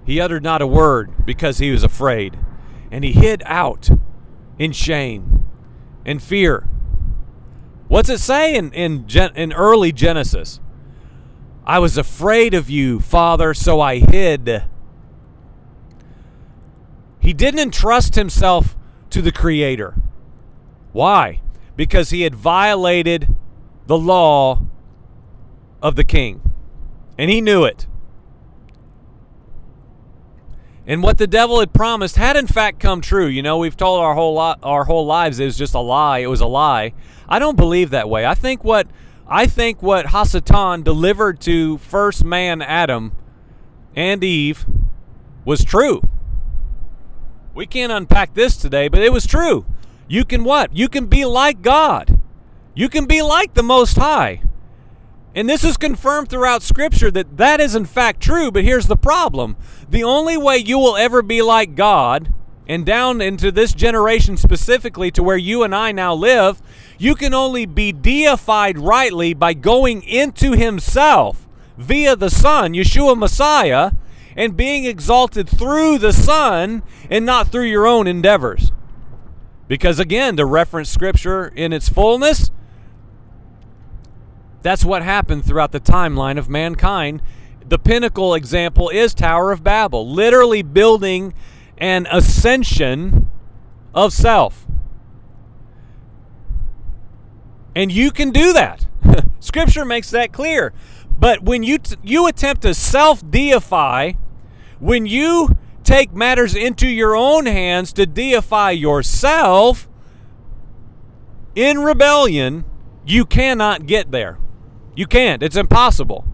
He 0.05 0.19
uttered 0.19 0.43
not 0.43 0.61
a 0.61 0.67
word 0.67 1.25
because 1.25 1.59
he 1.59 1.71
was 1.71 1.83
afraid, 1.83 2.37
and 2.91 3.03
he 3.03 3.13
hid 3.13 3.41
out 3.45 3.89
in 4.59 4.71
shame 4.71 5.45
and 6.05 6.21
fear. 6.21 6.67
What's 7.87 8.09
it 8.09 8.19
say 8.19 8.55
in, 8.55 8.71
in, 8.73 9.05
in 9.35 9.53
early 9.53 9.91
Genesis? 9.91 10.59
I 11.65 11.79
was 11.79 11.97
afraid 11.97 12.53
of 12.53 12.69
you, 12.69 12.99
Father, 12.99 13.53
so 13.53 13.79
I 13.79 13.99
hid. 13.99 14.63
He 17.19 17.31
didn't 17.31 17.61
entrust 17.61 18.15
himself 18.15 18.75
to 19.11 19.21
the 19.21 19.31
Creator. 19.31 19.95
Why? 20.91 21.39
Because 21.75 22.09
he 22.09 22.23
had 22.23 22.35
violated 22.35 23.33
the 23.87 23.97
law 23.97 24.61
of 25.81 25.95
the 25.95 26.03
king. 26.03 26.41
And 27.17 27.29
he 27.29 27.39
knew 27.39 27.63
it. 27.63 27.87
And 30.85 31.01
what 31.01 31.17
the 31.17 31.27
devil 31.27 31.59
had 31.59 31.73
promised 31.73 32.17
had 32.17 32.35
in 32.35 32.47
fact 32.47 32.79
come 32.79 33.01
true. 33.01 33.27
You 33.27 33.41
know, 33.41 33.57
we've 33.57 33.77
told 33.77 34.01
our 34.01 34.15
whole 34.15 34.33
lot, 34.33 34.59
our 34.63 34.83
whole 34.83 35.05
lives 35.05 35.39
it 35.39 35.45
was 35.45 35.57
just 35.57 35.73
a 35.73 35.79
lie. 35.79 36.19
It 36.19 36.27
was 36.27 36.41
a 36.41 36.47
lie. 36.47 36.93
I 37.29 37.39
don't 37.39 37.55
believe 37.55 37.89
that 37.91 38.09
way. 38.09 38.25
I 38.25 38.35
think 38.35 38.63
what 38.63 38.87
I 39.27 39.45
think 39.45 39.81
what 39.81 40.07
Hasatan 40.07 40.83
delivered 40.83 41.39
to 41.41 41.77
first 41.77 42.25
man 42.25 42.61
Adam 42.61 43.13
and 43.95 44.23
Eve 44.23 44.65
was 45.45 45.63
true. 45.63 46.01
We 47.55 47.65
can't 47.65 47.91
unpack 47.91 48.33
this 48.33 48.57
today, 48.57 48.87
but 48.87 49.01
it 49.01 49.13
was 49.13 49.25
true. 49.25 49.65
You 50.07 50.25
can 50.25 50.43
what? 50.43 50.75
You 50.75 50.89
can 50.89 51.05
be 51.05 51.23
like 51.23 51.61
God. 51.61 52.19
You 52.75 52.89
can 52.89 53.05
be 53.05 53.21
like 53.21 53.53
the 53.53 53.63
Most 53.63 53.97
High. 53.97 54.41
And 55.35 55.49
this 55.49 55.63
is 55.63 55.77
confirmed 55.77 56.29
throughout 56.29 56.61
Scripture 56.61 57.09
that 57.11 57.37
that 57.37 57.59
is 57.59 57.75
in 57.75 57.85
fact 57.85 58.21
true, 58.21 58.51
but 58.51 58.63
here's 58.63 58.87
the 58.87 58.97
problem. 58.97 59.55
The 59.89 60.03
only 60.03 60.37
way 60.37 60.57
you 60.57 60.77
will 60.77 60.95
ever 60.95 61.21
be 61.21 61.41
like 61.41 61.75
God, 61.75 62.33
and 62.67 62.85
down 62.85 63.19
into 63.19 63.51
this 63.51 63.73
generation 63.73 64.37
specifically 64.37 65.11
to 65.11 65.23
where 65.23 65.37
you 65.37 65.63
and 65.63 65.75
I 65.75 65.91
now 65.91 66.13
live, 66.13 66.61
you 66.97 67.15
can 67.15 67.33
only 67.33 67.65
be 67.65 67.91
deified 67.91 68.77
rightly 68.77 69.33
by 69.33 69.53
going 69.53 70.03
into 70.03 70.53
Himself 70.53 71.47
via 71.77 72.15
the 72.15 72.29
Son, 72.29 72.73
Yeshua 72.73 73.17
Messiah, 73.17 73.91
and 74.35 74.55
being 74.55 74.85
exalted 74.85 75.49
through 75.49 75.97
the 75.97 76.13
Son 76.13 76.83
and 77.09 77.25
not 77.25 77.49
through 77.49 77.65
your 77.65 77.85
own 77.85 78.07
endeavors. 78.07 78.71
Because 79.67 79.99
again, 79.99 80.37
to 80.37 80.45
reference 80.45 80.89
Scripture 80.89 81.47
in 81.47 81.73
its 81.73 81.89
fullness, 81.89 82.51
that's 84.63 84.85
what 84.85 85.03
happened 85.03 85.45
throughout 85.45 85.71
the 85.71 85.79
timeline 85.79 86.37
of 86.39 86.49
mankind. 86.49 87.21
The 87.67 87.79
pinnacle 87.79 88.33
example 88.33 88.89
is 88.89 89.13
Tower 89.13 89.51
of 89.51 89.63
Babel, 89.63 90.09
literally 90.09 90.63
building 90.63 91.33
an 91.77 92.07
ascension 92.11 93.29
of 93.93 94.13
self. 94.13 94.65
And 97.75 97.91
you 97.91 98.11
can 98.11 98.31
do 98.31 98.53
that. 98.53 98.87
Scripture 99.39 99.85
makes 99.85 100.09
that 100.11 100.31
clear. 100.31 100.73
But 101.19 101.43
when 101.43 101.63
you 101.63 101.77
t- 101.79 101.95
you 102.03 102.27
attempt 102.27 102.61
to 102.63 102.73
self-deify, 102.73 104.13
When 104.79 105.05
you 105.05 105.57
take 105.83 106.13
matters 106.13 106.55
into 106.55 106.87
your 106.87 107.15
own 107.15 107.45
hands 107.45 107.93
to 107.93 108.05
deify 108.05 108.71
yourself 108.71 109.87
in 111.55 111.79
rebellion, 111.79 112.65
you 113.05 113.25
cannot 113.25 113.85
get 113.85 114.11
there. 114.11 114.37
You 114.95 115.07
can't. 115.07 115.41
It's 115.41 115.55
impossible. 115.55 116.25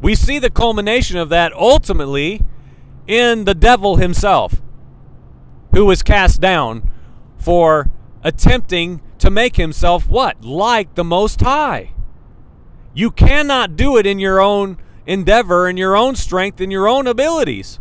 We 0.00 0.14
see 0.14 0.38
the 0.38 0.50
culmination 0.50 1.16
of 1.16 1.28
that 1.30 1.52
ultimately 1.54 2.42
in 3.06 3.44
the 3.44 3.54
devil 3.54 3.96
himself, 3.96 4.60
who 5.72 5.84
was 5.86 6.02
cast 6.02 6.40
down 6.40 6.90
for 7.38 7.88
attempting 8.22 9.00
to 9.18 9.30
make 9.30 9.56
himself 9.56 10.08
what? 10.08 10.44
Like 10.44 10.94
the 10.94 11.04
Most 11.04 11.40
High. 11.40 11.92
You 12.92 13.10
cannot 13.10 13.76
do 13.76 13.96
it 13.96 14.06
in 14.06 14.18
your 14.18 14.40
own 14.40 14.78
endeavor, 15.06 15.68
in 15.68 15.76
your 15.76 15.96
own 15.96 16.16
strength, 16.16 16.60
in 16.60 16.70
your 16.70 16.88
own 16.88 17.06
abilities. 17.06 17.78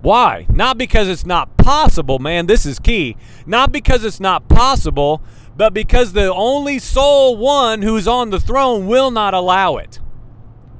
Why? 0.00 0.46
Not 0.50 0.78
because 0.78 1.08
it's 1.08 1.24
not 1.24 1.56
possible, 1.56 2.18
man. 2.18 2.46
This 2.46 2.66
is 2.66 2.78
key. 2.78 3.16
Not 3.46 3.72
because 3.72 4.04
it's 4.04 4.20
not 4.20 4.48
possible, 4.48 5.22
but 5.56 5.74
because 5.74 6.12
the 6.12 6.32
only 6.32 6.78
sole 6.78 7.36
one 7.36 7.82
who's 7.82 8.08
on 8.08 8.30
the 8.30 8.40
throne 8.40 8.86
will 8.86 9.10
not 9.10 9.34
allow 9.34 9.76
it. 9.76 10.00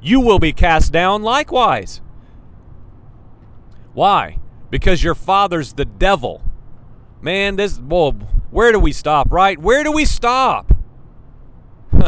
You 0.01 0.19
will 0.19 0.39
be 0.39 0.53
cast 0.53 0.91
down 0.91 1.23
likewise. 1.23 2.01
Why? 3.93 4.39
Because 4.69 5.03
your 5.03 5.15
father's 5.15 5.73
the 5.73 5.85
devil. 5.85 6.43
Man, 7.21 7.55
this, 7.55 7.79
well, 7.79 8.11
where 8.51 8.71
do 8.71 8.79
we 8.79 8.91
stop, 8.91 9.31
right? 9.31 9.57
Where 9.57 9.83
do 9.83 9.91
we 9.91 10.05
stop? 10.05 10.73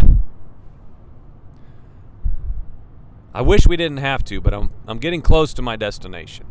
I 3.33 3.41
wish 3.41 3.67
we 3.67 3.77
didn't 3.77 3.97
have 3.97 4.23
to, 4.25 4.41
but 4.41 4.53
I'm, 4.53 4.71
I'm 4.87 4.97
getting 4.97 5.21
close 5.21 5.53
to 5.53 5.61
my 5.61 5.75
destination. 5.75 6.46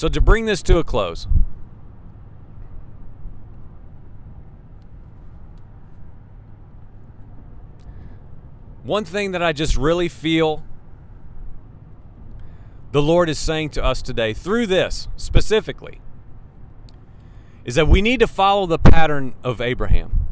So, 0.00 0.08
to 0.08 0.20
bring 0.22 0.46
this 0.46 0.62
to 0.62 0.78
a 0.78 0.82
close, 0.82 1.28
one 8.82 9.04
thing 9.04 9.32
that 9.32 9.42
I 9.42 9.52
just 9.52 9.76
really 9.76 10.08
feel 10.08 10.64
the 12.92 13.02
Lord 13.02 13.28
is 13.28 13.38
saying 13.38 13.68
to 13.72 13.84
us 13.84 14.00
today 14.00 14.32
through 14.32 14.68
this 14.68 15.06
specifically 15.18 16.00
is 17.66 17.74
that 17.74 17.86
we 17.86 18.00
need 18.00 18.20
to 18.20 18.26
follow 18.26 18.64
the 18.64 18.78
pattern 18.78 19.34
of 19.44 19.60
Abraham. 19.60 20.26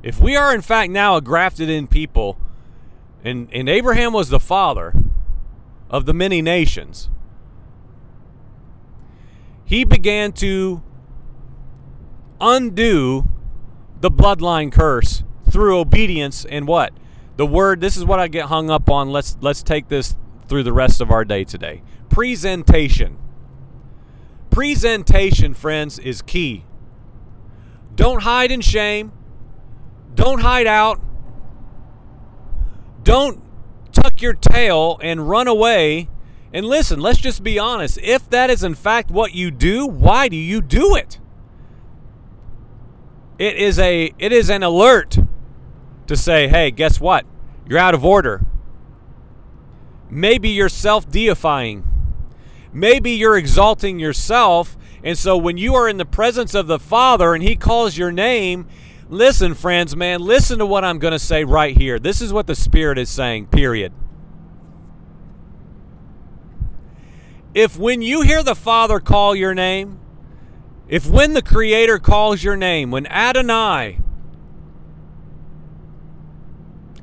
If 0.00 0.20
we 0.20 0.36
are, 0.36 0.54
in 0.54 0.60
fact, 0.60 0.92
now 0.92 1.16
a 1.16 1.20
grafted 1.20 1.68
in 1.68 1.88
people, 1.88 2.38
and, 3.24 3.48
and 3.52 3.68
Abraham 3.68 4.12
was 4.12 4.28
the 4.28 4.38
father 4.38 4.94
of 5.90 6.06
the 6.06 6.14
many 6.14 6.40
nations, 6.40 7.10
he 9.68 9.84
began 9.84 10.32
to 10.32 10.82
undo 12.40 13.28
the 14.00 14.10
bloodline 14.10 14.72
curse 14.72 15.24
through 15.50 15.78
obedience 15.78 16.46
and 16.46 16.66
what? 16.66 16.94
The 17.36 17.44
word, 17.44 17.82
this 17.82 17.94
is 17.94 18.02
what 18.02 18.18
I 18.18 18.28
get 18.28 18.46
hung 18.46 18.70
up 18.70 18.88
on. 18.88 19.10
Let's 19.10 19.36
let's 19.42 19.62
take 19.62 19.88
this 19.88 20.16
through 20.48 20.62
the 20.62 20.72
rest 20.72 21.02
of 21.02 21.10
our 21.10 21.22
day 21.22 21.44
today. 21.44 21.82
Presentation. 22.08 23.18
Presentation, 24.48 25.52
friends, 25.52 25.98
is 25.98 26.22
key. 26.22 26.64
Don't 27.94 28.22
hide 28.22 28.50
in 28.50 28.62
shame. 28.62 29.12
Don't 30.14 30.40
hide 30.40 30.66
out. 30.66 30.98
Don't 33.02 33.42
tuck 33.92 34.22
your 34.22 34.32
tail 34.32 34.98
and 35.02 35.28
run 35.28 35.46
away 35.46 36.08
and 36.52 36.64
listen, 36.64 37.00
let's 37.00 37.18
just 37.18 37.42
be 37.42 37.58
honest. 37.58 37.98
If 38.02 38.28
that 38.30 38.50
is 38.50 38.62
in 38.64 38.74
fact 38.74 39.10
what 39.10 39.34
you 39.34 39.50
do, 39.50 39.86
why 39.86 40.28
do 40.28 40.36
you 40.36 40.60
do 40.60 40.94
it? 40.96 41.18
It 43.38 43.56
is 43.56 43.78
a 43.78 44.12
it 44.18 44.32
is 44.32 44.50
an 44.50 44.62
alert 44.62 45.18
to 46.06 46.16
say, 46.16 46.48
"Hey, 46.48 46.70
guess 46.70 47.00
what? 47.00 47.24
You're 47.68 47.78
out 47.78 47.94
of 47.94 48.04
order." 48.04 48.44
Maybe 50.10 50.48
you're 50.48 50.70
self-deifying. 50.70 51.84
Maybe 52.72 53.10
you're 53.10 53.36
exalting 53.36 53.98
yourself, 53.98 54.76
and 55.04 55.18
so 55.18 55.36
when 55.36 55.58
you 55.58 55.74
are 55.74 55.88
in 55.88 55.98
the 55.98 56.06
presence 56.06 56.54
of 56.54 56.66
the 56.66 56.78
Father 56.78 57.34
and 57.34 57.42
he 57.42 57.56
calls 57.56 57.98
your 57.98 58.10
name, 58.10 58.66
listen, 59.08 59.54
friends, 59.54 59.94
man, 59.94 60.20
listen 60.20 60.58
to 60.58 60.66
what 60.66 60.84
I'm 60.84 60.98
going 60.98 61.12
to 61.12 61.18
say 61.18 61.44
right 61.44 61.76
here. 61.76 61.98
This 61.98 62.22
is 62.22 62.32
what 62.32 62.46
the 62.46 62.54
Spirit 62.54 62.96
is 62.96 63.10
saying, 63.10 63.46
period. 63.48 63.92
If 67.54 67.78
when 67.78 68.02
you 68.02 68.22
hear 68.22 68.42
the 68.42 68.54
Father 68.54 69.00
call 69.00 69.34
your 69.34 69.54
name, 69.54 69.98
if 70.88 71.08
when 71.08 71.34
the 71.34 71.42
Creator 71.42 71.98
calls 71.98 72.42
your 72.42 72.56
name, 72.56 72.90
when 72.90 73.06
Adonai, 73.06 73.98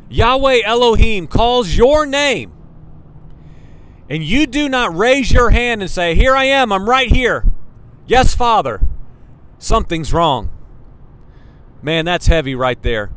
Yahweh 0.10 0.62
Elohim 0.63 1.27
calls 1.27 1.75
your 1.75 2.05
name, 2.05 2.51
and 4.10 4.23
you 4.23 4.45
do 4.45 4.69
not 4.69 4.95
raise 4.95 5.31
your 5.31 5.49
hand 5.49 5.81
and 5.81 5.89
say, 5.89 6.15
Here 6.15 6.36
I 6.36 6.45
am, 6.45 6.71
I'm 6.71 6.89
right 6.89 7.12
here. 7.12 7.45
Yes, 8.08 8.36
Father, 8.36 8.88
something's 9.58 10.13
wrong. 10.13 10.51
Man, 11.81 12.05
that's 12.05 12.27
heavy 12.27 12.55
right 12.55 12.81
there. 12.81 13.12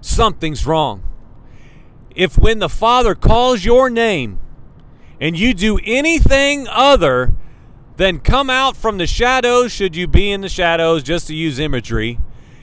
Something's 0.00 0.66
wrong. 0.66 1.02
If 2.14 2.38
when 2.38 2.58
the 2.58 2.68
Father 2.68 3.14
calls 3.14 3.64
your 3.64 3.90
name, 3.90 4.38
and 5.24 5.38
you 5.38 5.54
do 5.54 5.80
anything 5.84 6.68
other 6.68 7.32
than 7.96 8.20
come 8.20 8.50
out 8.50 8.76
from 8.76 8.98
the 8.98 9.06
shadows, 9.06 9.72
should 9.72 9.96
you 9.96 10.06
be 10.06 10.30
in 10.30 10.42
the 10.42 10.50
shadows, 10.50 11.02
just 11.02 11.28
to 11.28 11.34
use 11.34 11.58
imagery, 11.58 12.18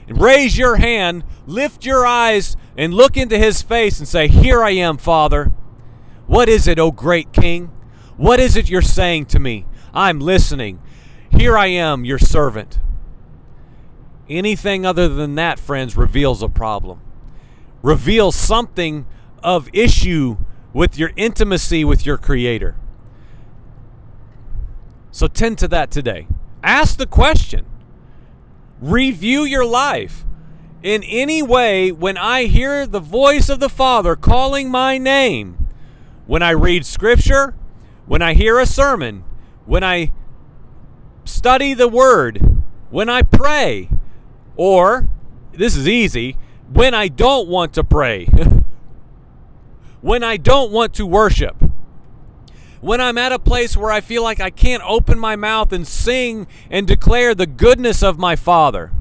and 0.06 0.20
raise 0.20 0.56
your 0.56 0.76
hand, 0.76 1.24
lift 1.44 1.84
your 1.84 2.06
eyes, 2.06 2.56
and 2.76 2.94
look 2.94 3.16
into 3.16 3.36
his 3.36 3.62
face 3.62 3.98
and 3.98 4.06
say, 4.06 4.28
Here 4.28 4.62
I 4.62 4.70
am, 4.70 4.96
Father. 4.96 5.46
What 6.28 6.48
is 6.48 6.68
it, 6.68 6.78
O 6.78 6.92
great 6.92 7.32
King? 7.32 7.66
What 8.16 8.38
is 8.38 8.56
it 8.56 8.70
you're 8.70 8.80
saying 8.80 9.26
to 9.26 9.40
me? 9.40 9.66
I'm 9.92 10.20
listening. 10.20 10.80
Here 11.36 11.58
I 11.58 11.66
am, 11.66 12.04
your 12.04 12.20
servant. 12.20 12.78
Anything 14.28 14.86
other 14.86 15.08
than 15.08 15.34
that, 15.34 15.58
friends, 15.58 15.96
reveals 15.96 16.44
a 16.44 16.48
problem, 16.48 17.00
reveals 17.82 18.36
something 18.36 19.04
of 19.42 19.68
issue 19.72 20.36
with 20.72 20.98
your 20.98 21.12
intimacy 21.16 21.84
with 21.84 22.06
your 22.06 22.16
Creator. 22.16 22.76
So 25.10 25.28
tend 25.28 25.58
to 25.58 25.68
that 25.68 25.90
today. 25.90 26.26
Ask 26.62 26.96
the 26.96 27.06
question. 27.06 27.66
Review 28.80 29.44
your 29.44 29.64
life. 29.64 30.24
In 30.82 31.02
any 31.04 31.42
way, 31.42 31.92
when 31.92 32.16
I 32.16 32.44
hear 32.44 32.86
the 32.86 33.00
voice 33.00 33.48
of 33.48 33.60
the 33.60 33.68
Father 33.68 34.16
calling 34.16 34.70
my 34.70 34.98
name, 34.98 35.68
when 36.26 36.42
I 36.42 36.50
read 36.50 36.84
Scripture, 36.84 37.54
when 38.06 38.22
I 38.22 38.34
hear 38.34 38.58
a 38.58 38.66
sermon, 38.66 39.22
when 39.64 39.84
I 39.84 40.12
study 41.24 41.74
the 41.74 41.88
Word, 41.88 42.62
when 42.90 43.08
I 43.08 43.22
pray, 43.22 43.90
or, 44.56 45.08
this 45.52 45.76
is 45.76 45.86
easy, 45.86 46.36
when 46.72 46.94
I 46.94 47.08
don't 47.08 47.48
want 47.48 47.74
to 47.74 47.84
pray. 47.84 48.28
when 50.02 50.22
I 50.22 50.36
don't 50.36 50.70
want 50.70 50.92
to 50.94 51.06
worship. 51.06 51.56
When 52.80 53.00
I'm 53.00 53.16
at 53.16 53.32
a 53.32 53.38
place 53.38 53.76
where 53.76 53.92
I 53.92 54.00
feel 54.00 54.24
like 54.24 54.40
I 54.40 54.50
can't 54.50 54.82
open 54.84 55.18
my 55.18 55.36
mouth 55.36 55.72
and 55.72 55.86
sing 55.86 56.48
and 56.68 56.86
declare 56.86 57.34
the 57.34 57.46
goodness 57.46 58.02
of 58.02 58.18
my 58.18 58.34
Father. 58.36 58.92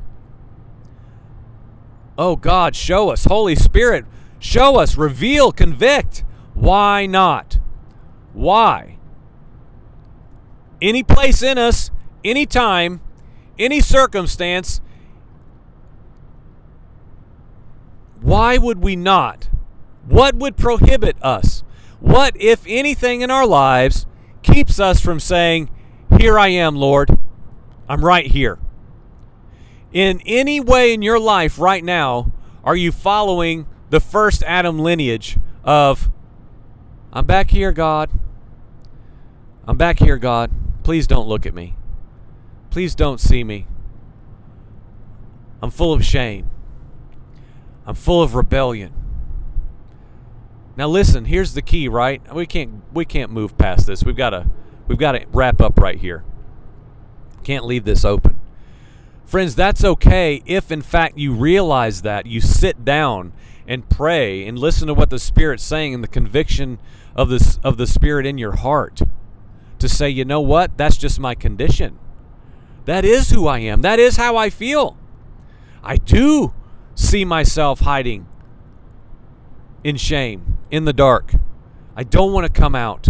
Oh 2.17 2.35
God, 2.35 2.75
show 2.75 3.09
us. 3.09 3.25
Holy 3.25 3.55
Spirit, 3.55 4.05
show 4.37 4.77
us, 4.79 4.95
reveal, 4.95 5.51
convict. 5.51 6.23
Why 6.53 7.07
not? 7.07 7.57
Why? 8.33 8.97
Any 10.79 11.01
place 11.01 11.41
in 11.41 11.57
us, 11.57 11.89
any 12.23 12.45
time, 12.45 13.01
any 13.57 13.81
circumstance, 13.81 14.81
why 18.21 18.59
would 18.59 18.83
we 18.83 18.95
not 18.95 19.49
what 20.11 20.35
would 20.35 20.57
prohibit 20.57 21.15
us? 21.21 21.63
What, 22.01 22.35
if 22.35 22.65
anything, 22.67 23.21
in 23.21 23.31
our 23.31 23.47
lives 23.47 24.05
keeps 24.43 24.79
us 24.79 24.99
from 24.99 25.19
saying, 25.19 25.69
Here 26.19 26.37
I 26.37 26.49
am, 26.49 26.75
Lord. 26.75 27.17
I'm 27.87 28.03
right 28.03 28.25
here. 28.25 28.59
In 29.93 30.21
any 30.25 30.59
way 30.59 30.93
in 30.93 31.01
your 31.01 31.19
life 31.19 31.57
right 31.57 31.83
now, 31.83 32.31
are 32.63 32.75
you 32.75 32.91
following 32.91 33.65
the 33.89 33.99
first 33.99 34.43
Adam 34.43 34.79
lineage 34.79 35.37
of, 35.63 36.09
I'm 37.13 37.25
back 37.25 37.51
here, 37.51 37.71
God. 37.71 38.09
I'm 39.67 39.77
back 39.77 39.99
here, 39.99 40.17
God. 40.17 40.51
Please 40.83 41.07
don't 41.07 41.27
look 41.27 41.45
at 41.45 41.53
me. 41.53 41.75
Please 42.69 42.95
don't 42.95 43.19
see 43.19 43.43
me. 43.43 43.65
I'm 45.61 45.71
full 45.71 45.93
of 45.93 46.03
shame. 46.03 46.49
I'm 47.85 47.95
full 47.95 48.21
of 48.21 48.35
rebellion. 48.35 48.93
Now 50.77 50.87
listen, 50.87 51.25
here's 51.25 51.53
the 51.53 51.61
key, 51.61 51.87
right? 51.87 52.21
We 52.33 52.45
can't 52.45 52.81
we 52.93 53.05
can't 53.05 53.31
move 53.31 53.57
past 53.57 53.87
this. 53.87 54.03
We've 54.03 54.15
got 54.15 54.31
to 54.31 54.47
we've 54.87 54.97
got 54.97 55.13
to 55.13 55.25
wrap 55.31 55.61
up 55.61 55.79
right 55.79 55.97
here. 55.97 56.23
Can't 57.43 57.65
leave 57.65 57.83
this 57.83 58.05
open. 58.05 58.39
Friends, 59.25 59.55
that's 59.55 59.83
okay 59.83 60.41
if 60.45 60.71
in 60.71 60.81
fact 60.81 61.17
you 61.17 61.33
realize 61.33 62.01
that, 62.01 62.25
you 62.25 62.41
sit 62.41 62.83
down 62.83 63.33
and 63.67 63.89
pray 63.89 64.45
and 64.45 64.57
listen 64.59 64.87
to 64.87 64.93
what 64.93 65.09
the 65.09 65.19
Spirit's 65.19 65.63
saying 65.63 65.93
and 65.93 66.03
the 66.03 66.07
conviction 66.07 66.79
of 67.15 67.29
this 67.29 67.57
of 67.63 67.77
the 67.77 67.87
Spirit 67.87 68.25
in 68.25 68.37
your 68.37 68.57
heart 68.57 69.01
to 69.79 69.89
say, 69.89 70.09
you 70.09 70.23
know 70.23 70.41
what, 70.41 70.77
that's 70.77 70.97
just 70.97 71.19
my 71.19 71.35
condition. 71.35 71.97
That 72.85 73.05
is 73.05 73.29
who 73.29 73.47
I 73.47 73.59
am. 73.59 73.81
That 73.81 73.99
is 73.99 74.17
how 74.17 74.37
I 74.37 74.49
feel. 74.49 74.97
I 75.83 75.97
do 75.97 76.53
see 76.95 77.25
myself 77.25 77.81
hiding 77.81 78.27
in 79.83 79.97
shame, 79.97 80.57
in 80.69 80.85
the 80.85 80.93
dark. 80.93 81.33
I 81.95 82.03
don't 82.03 82.31
want 82.31 82.51
to 82.51 82.61
come 82.61 82.75
out. 82.75 83.09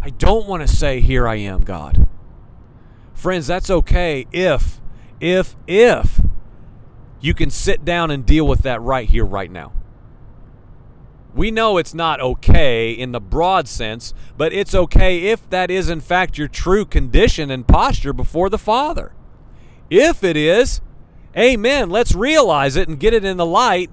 I 0.00 0.10
don't 0.10 0.46
want 0.46 0.66
to 0.66 0.68
say, 0.68 1.00
Here 1.00 1.26
I 1.26 1.36
am, 1.36 1.62
God. 1.62 2.06
Friends, 3.14 3.46
that's 3.46 3.70
okay 3.70 4.26
if, 4.32 4.80
if, 5.20 5.56
if 5.66 6.20
you 7.20 7.32
can 7.32 7.48
sit 7.48 7.84
down 7.84 8.10
and 8.10 8.26
deal 8.26 8.46
with 8.46 8.60
that 8.60 8.82
right 8.82 9.08
here, 9.08 9.24
right 9.24 9.50
now. 9.50 9.72
We 11.34 11.50
know 11.50 11.78
it's 11.78 11.94
not 11.94 12.20
okay 12.20 12.92
in 12.92 13.12
the 13.12 13.20
broad 13.20 13.66
sense, 13.66 14.14
but 14.36 14.52
it's 14.52 14.74
okay 14.74 15.28
if 15.28 15.48
that 15.50 15.70
is, 15.70 15.88
in 15.88 16.00
fact, 16.00 16.38
your 16.38 16.48
true 16.48 16.84
condition 16.84 17.50
and 17.50 17.66
posture 17.66 18.12
before 18.12 18.50
the 18.50 18.58
Father. 18.58 19.12
If 19.90 20.22
it 20.22 20.36
is, 20.36 20.80
amen, 21.36 21.90
let's 21.90 22.14
realize 22.14 22.76
it 22.76 22.88
and 22.88 23.00
get 23.00 23.14
it 23.14 23.24
in 23.24 23.36
the 23.36 23.46
light 23.46 23.90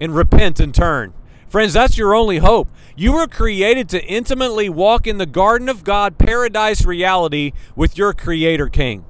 and 0.00 0.14
repent 0.14 0.60
and 0.60 0.74
turn. 0.74 1.12
Friends, 1.48 1.72
that's 1.72 1.96
your 1.96 2.14
only 2.14 2.38
hope. 2.38 2.68
You 2.94 3.12
were 3.12 3.26
created 3.26 3.88
to 3.90 4.04
intimately 4.04 4.68
walk 4.68 5.06
in 5.06 5.18
the 5.18 5.26
garden 5.26 5.68
of 5.68 5.82
God, 5.82 6.18
paradise 6.18 6.84
reality 6.84 7.52
with 7.74 7.96
your 7.96 8.12
Creator 8.12 8.68
King. 8.68 9.04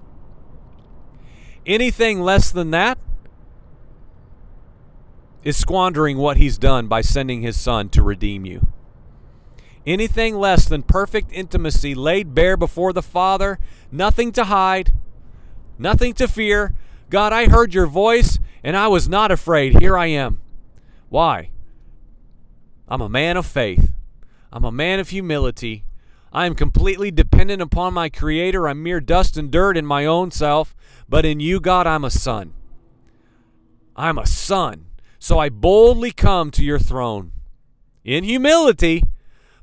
Anything 1.67 2.21
less 2.21 2.51
than 2.51 2.71
that 2.71 2.99
is 5.43 5.57
squandering 5.57 6.17
what 6.17 6.37
He's 6.37 6.59
done 6.59 6.87
by 6.87 7.01
sending 7.01 7.43
His 7.43 7.61
Son 7.61 7.89
to 7.91 8.03
redeem 8.03 8.47
you. 8.47 8.69
Anything 9.87 10.37
less 10.37 10.69
than 10.69 10.83
perfect 10.83 11.33
intimacy 11.33 11.95
laid 11.95 12.35
bare 12.35 12.57
before 12.57 12.93
the 12.93 13.03
Father, 13.03 13.59
nothing 13.91 14.31
to 14.33 14.45
hide, 14.45 14.93
nothing 15.79 16.13
to 16.15 16.29
fear. 16.29 16.75
God, 17.11 17.33
I 17.33 17.49
heard 17.49 17.75
your 17.75 17.87
voice 17.87 18.39
and 18.63 18.77
I 18.77 18.87
was 18.89 19.09
not 19.09 19.31
afraid. 19.31 19.81
Here 19.81 19.97
I 19.97 20.07
am. 20.07 20.43
Why? 21.09 21.51
I'm 22.89 23.01
a 23.01 23.09
man 23.09 23.37
of 23.37 23.47
faith. 23.47 23.93
I'm 24.53 24.65
a 24.65 24.73
man 24.73 24.99
of 24.99 25.11
humility. 25.11 25.85
I 26.33 26.47
am 26.47 26.55
completely 26.55 27.11
dependent 27.11 27.63
upon 27.63 27.95
my 27.95 28.09
Creator. 28.09 28.69
I'm 28.69 28.83
mere 28.83 29.01
dust 29.01 29.37
and 29.37 29.51
dirt 29.51 29.77
in 29.77 29.87
my 29.87 30.05
own 30.05 30.31
self. 30.31 30.75
But 31.09 31.25
in 31.25 31.41
you, 31.41 31.61
God, 31.61 31.87
I'm 31.87 32.05
a 32.05 32.11
son. 32.11 32.53
I'm 33.97 34.19
a 34.19 34.27
son. 34.27 34.87
So 35.19 35.39
I 35.39 35.49
boldly 35.49 36.13
come 36.13 36.51
to 36.53 36.65
your 36.65 36.79
throne 36.79 37.33
in 38.05 38.25
humility, 38.25 39.03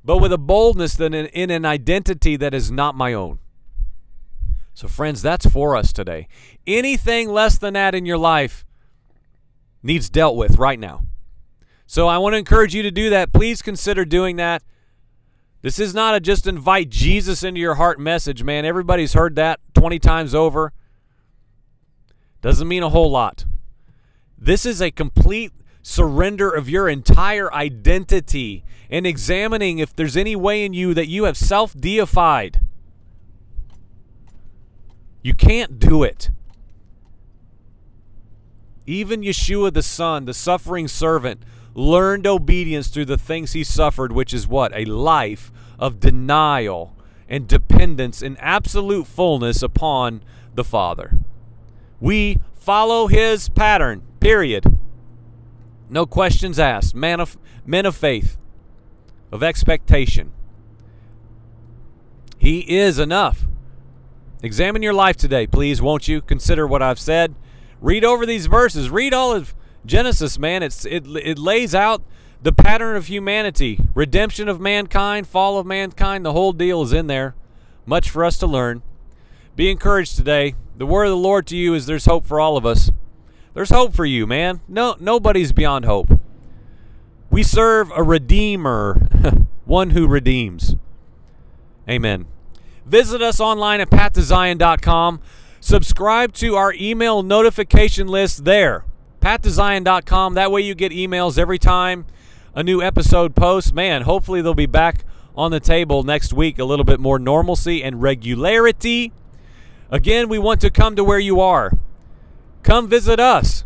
but 0.04 0.18
with 0.18 0.34
a 0.34 0.38
boldness 0.38 0.96
that 0.96 1.14
in, 1.14 1.28
in 1.28 1.50
an 1.50 1.66
identity 1.66 2.36
that 2.36 2.54
is 2.54 2.72
not 2.72 2.96
my 2.96 3.14
own. 3.14 3.40
So, 4.74 4.90
friends, 4.90 5.22
that's 5.22 5.46
for 5.46 5.76
us 5.76 5.94
today. 5.94 6.28
Anything 6.68 7.30
less 7.30 7.58
than 7.58 7.76
that 7.76 7.96
in 7.96 8.06
your 8.06 8.18
life 8.18 8.66
needs 9.82 10.10
dealt 10.10 10.36
with 10.36 10.58
right 10.58 10.80
now. 10.80 11.06
So 11.88 12.08
I 12.08 12.18
want 12.18 12.34
to 12.34 12.38
encourage 12.38 12.74
you 12.74 12.84
to 12.84 12.92
do 12.92 13.10
that. 13.10 13.34
Please 13.34 13.62
consider 13.62 14.06
doing 14.06 14.38
that. 14.38 14.64
This 15.62 15.80
is 15.80 15.94
not 15.94 16.16
a 16.16 16.20
just 16.20 16.48
invite 16.48 16.90
Jesus 16.90 17.44
into 17.44 17.60
your 17.60 17.76
heart 17.76 18.00
message, 18.00 18.44
man. 18.44 18.66
Everybody's 18.66 19.14
heard 19.14 19.36
that 19.36 19.60
20 19.74 20.00
times 20.00 20.36
over. 20.36 20.74
Doesn't 22.42 22.68
mean 22.68 22.84
a 22.84 22.90
whole 22.90 23.10
lot. 23.10 23.46
This 24.38 24.66
is 24.66 24.82
a 24.82 24.92
complete 24.92 25.52
surrender 25.82 26.50
of 26.50 26.70
your 26.70 26.88
entire 26.90 27.52
identity 27.54 28.64
and 28.90 29.08
examining 29.08 29.80
if 29.80 29.96
there's 29.96 30.18
any 30.18 30.36
way 30.36 30.66
in 30.66 30.74
you 30.74 30.94
that 30.94 31.08
you 31.08 31.24
have 31.24 31.38
self 31.38 31.74
deified. 31.74 32.60
You 35.24 35.34
can't 35.34 35.80
do 35.80 36.04
it. 36.04 36.30
Even 38.86 39.22
Yeshua 39.22 39.74
the 39.74 39.82
Son, 39.82 40.26
the 40.26 40.34
suffering 40.34 40.88
servant, 40.88 41.42
learned 41.76 42.26
obedience 42.26 42.88
through 42.88 43.06
the 43.06 43.18
things 43.18 43.52
he 43.52 43.64
suffered, 43.64 44.12
which 44.12 44.34
is 44.34 44.48
what? 44.48 44.74
A 44.74 44.86
life 44.86 45.52
of 45.78 46.00
denial 46.00 46.96
and 47.28 47.48
dependence 47.48 48.22
in 48.22 48.38
absolute 48.38 49.06
fullness 49.06 49.62
upon 49.62 50.24
the 50.56 50.64
Father. 50.64 51.20
We 52.00 52.40
follow 52.56 53.08
his 53.08 53.50
pattern, 53.50 54.04
period. 54.20 54.80
No 55.90 56.06
questions 56.06 56.58
asked. 56.58 56.96
Man 56.96 57.20
of, 57.20 57.38
men 57.66 57.86
of 57.86 57.96
faith, 57.96 58.38
of 59.32 59.44
expectation. 59.44 60.32
He 62.38 62.60
is 62.78 63.00
enough. 63.00 63.48
Examine 64.42 64.84
your 64.84 64.94
life 64.94 65.18
today, 65.18 65.48
please, 65.48 65.82
won't 65.82 66.08
you? 66.08 66.22
Consider 66.22 66.68
what 66.68 66.82
I've 66.82 67.00
said. 67.00 67.36
Read 67.82 68.06
over 68.06 68.26
these 68.26 68.46
verses. 68.46 68.90
Read 68.90 69.14
all 69.14 69.34
of 69.34 69.56
Genesis, 69.86 70.40
man, 70.40 70.64
it's 70.64 70.86
it 70.86 71.06
it 71.08 71.38
lays 71.38 71.76
out 71.76 72.02
the 72.42 72.52
pattern 72.52 72.96
of 72.96 73.08
humanity, 73.08 73.80
redemption 73.94 74.50
of 74.50 74.60
mankind, 74.60 75.28
fall 75.28 75.58
of 75.58 75.66
mankind. 75.66 76.26
The 76.26 76.34
whole 76.34 76.54
deal 76.54 76.82
is 76.82 76.92
in 76.94 77.08
there. 77.08 77.36
Much 77.86 78.10
for 78.10 78.26
us 78.26 78.38
to 78.40 78.48
learn. 78.48 78.82
Be 79.56 79.70
encouraged 79.70 80.16
today. 80.16 80.56
The 80.76 80.86
word 80.86 81.06
of 81.06 81.12
the 81.12 81.18
Lord 81.18 81.48
to 81.48 81.58
you 81.58 81.74
is 81.74 81.86
there's 81.86 82.06
hope 82.06 82.26
for 82.26 82.40
all 82.40 82.58
of 82.58 82.66
us. 82.66 82.92
There's 83.54 83.70
hope 83.70 83.94
for 83.94 84.06
you, 84.06 84.26
man. 84.26 84.62
No 84.68 84.96
nobody's 85.00 85.52
beyond 85.52 85.86
hope. 85.86 86.20
We 87.30 87.44
serve 87.44 87.92
a 87.96 88.04
redeemer, 88.04 88.96
one 89.66 89.92
who 89.92 90.08
redeems. 90.08 90.76
Amen. 91.88 92.26
Visit 92.86 93.22
us 93.22 93.40
online 93.40 93.82
at 93.82 93.90
pathtozion.com. 93.90 95.20
Subscribe 95.60 96.34
to 96.34 96.56
our 96.56 96.74
email 96.74 97.24
notification 97.24 98.08
list 98.08 98.46
there 98.46 98.84
pathtozion.com. 99.26 100.36
That 100.36 100.52
way 100.52 100.62
you 100.62 100.76
get 100.76 100.92
emails 100.92 101.40
every 101.40 101.58
time 101.58 102.06
a 102.54 102.62
new 102.62 102.80
episode 102.80 103.36
posts. 103.36 103.74
Man, 103.74 104.04
hopefully 104.04 104.40
they'll 104.44 104.54
be 104.54 104.68
back 104.68 105.04
on 105.36 105.50
the 105.50 105.60
table 105.60 106.04
next 106.04 106.32
week. 106.32 106.60
A 106.60 106.64
little 106.64 106.86
bit 106.86 107.00
more 107.00 107.18
normalcy 107.18 107.84
and 107.84 108.04
regularity. 108.04 109.12
Again, 109.90 110.30
we 110.30 110.38
want 110.38 110.62
to 110.62 110.70
come 110.70 110.96
to 110.96 111.04
where 111.04 111.18
you 111.18 111.42
are. 111.42 111.72
Come 112.62 112.88
visit 112.88 113.20
us. 113.20 113.66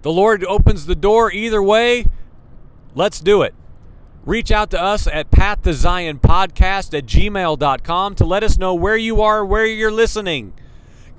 The 0.00 0.10
Lord 0.10 0.42
opens 0.44 0.86
the 0.86 0.94
door 0.94 1.30
either 1.30 1.62
way. 1.62 2.06
Let's 2.94 3.20
do 3.20 3.42
it. 3.42 3.54
Reach 4.24 4.50
out 4.50 4.70
to 4.70 4.80
us 4.80 5.06
at 5.06 5.30
Path 5.30 5.62
to 5.62 5.74
Zion 5.74 6.18
Podcast 6.18 6.96
at 6.96 7.04
gmail.com 7.04 8.14
to 8.14 8.24
let 8.24 8.42
us 8.42 8.56
know 8.56 8.72
where 8.72 8.96
you 8.96 9.20
are, 9.20 9.44
where 9.44 9.66
you're 9.66 9.92
listening 9.92 10.54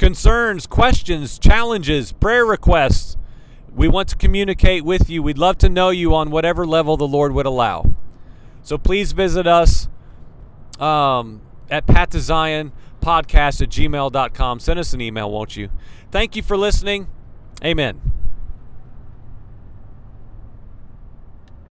concerns, 0.01 0.65
questions, 0.65 1.37
challenges, 1.37 2.11
prayer 2.11 2.43
requests. 2.43 3.17
We 3.71 3.87
want 3.87 4.09
to 4.09 4.15
communicate 4.15 4.83
with 4.83 5.11
you. 5.11 5.21
We'd 5.21 5.37
love 5.37 5.59
to 5.59 5.69
know 5.69 5.91
you 5.91 6.15
on 6.15 6.31
whatever 6.31 6.65
level 6.65 6.97
the 6.97 7.07
Lord 7.07 7.33
would 7.33 7.45
allow. 7.45 7.93
So 8.63 8.79
please 8.79 9.11
visit 9.11 9.45
us 9.45 9.87
um, 10.79 11.41
at 11.69 11.85
Path 11.85 12.09
at 13.61 13.69
gmail.com. 13.69 14.59
Send 14.59 14.79
us 14.79 14.91
an 14.93 15.01
email, 15.01 15.29
won't 15.29 15.55
you? 15.55 15.69
Thank 16.09 16.35
you 16.35 16.41
for 16.41 16.57
listening. 16.57 17.07
Amen. 17.63 18.20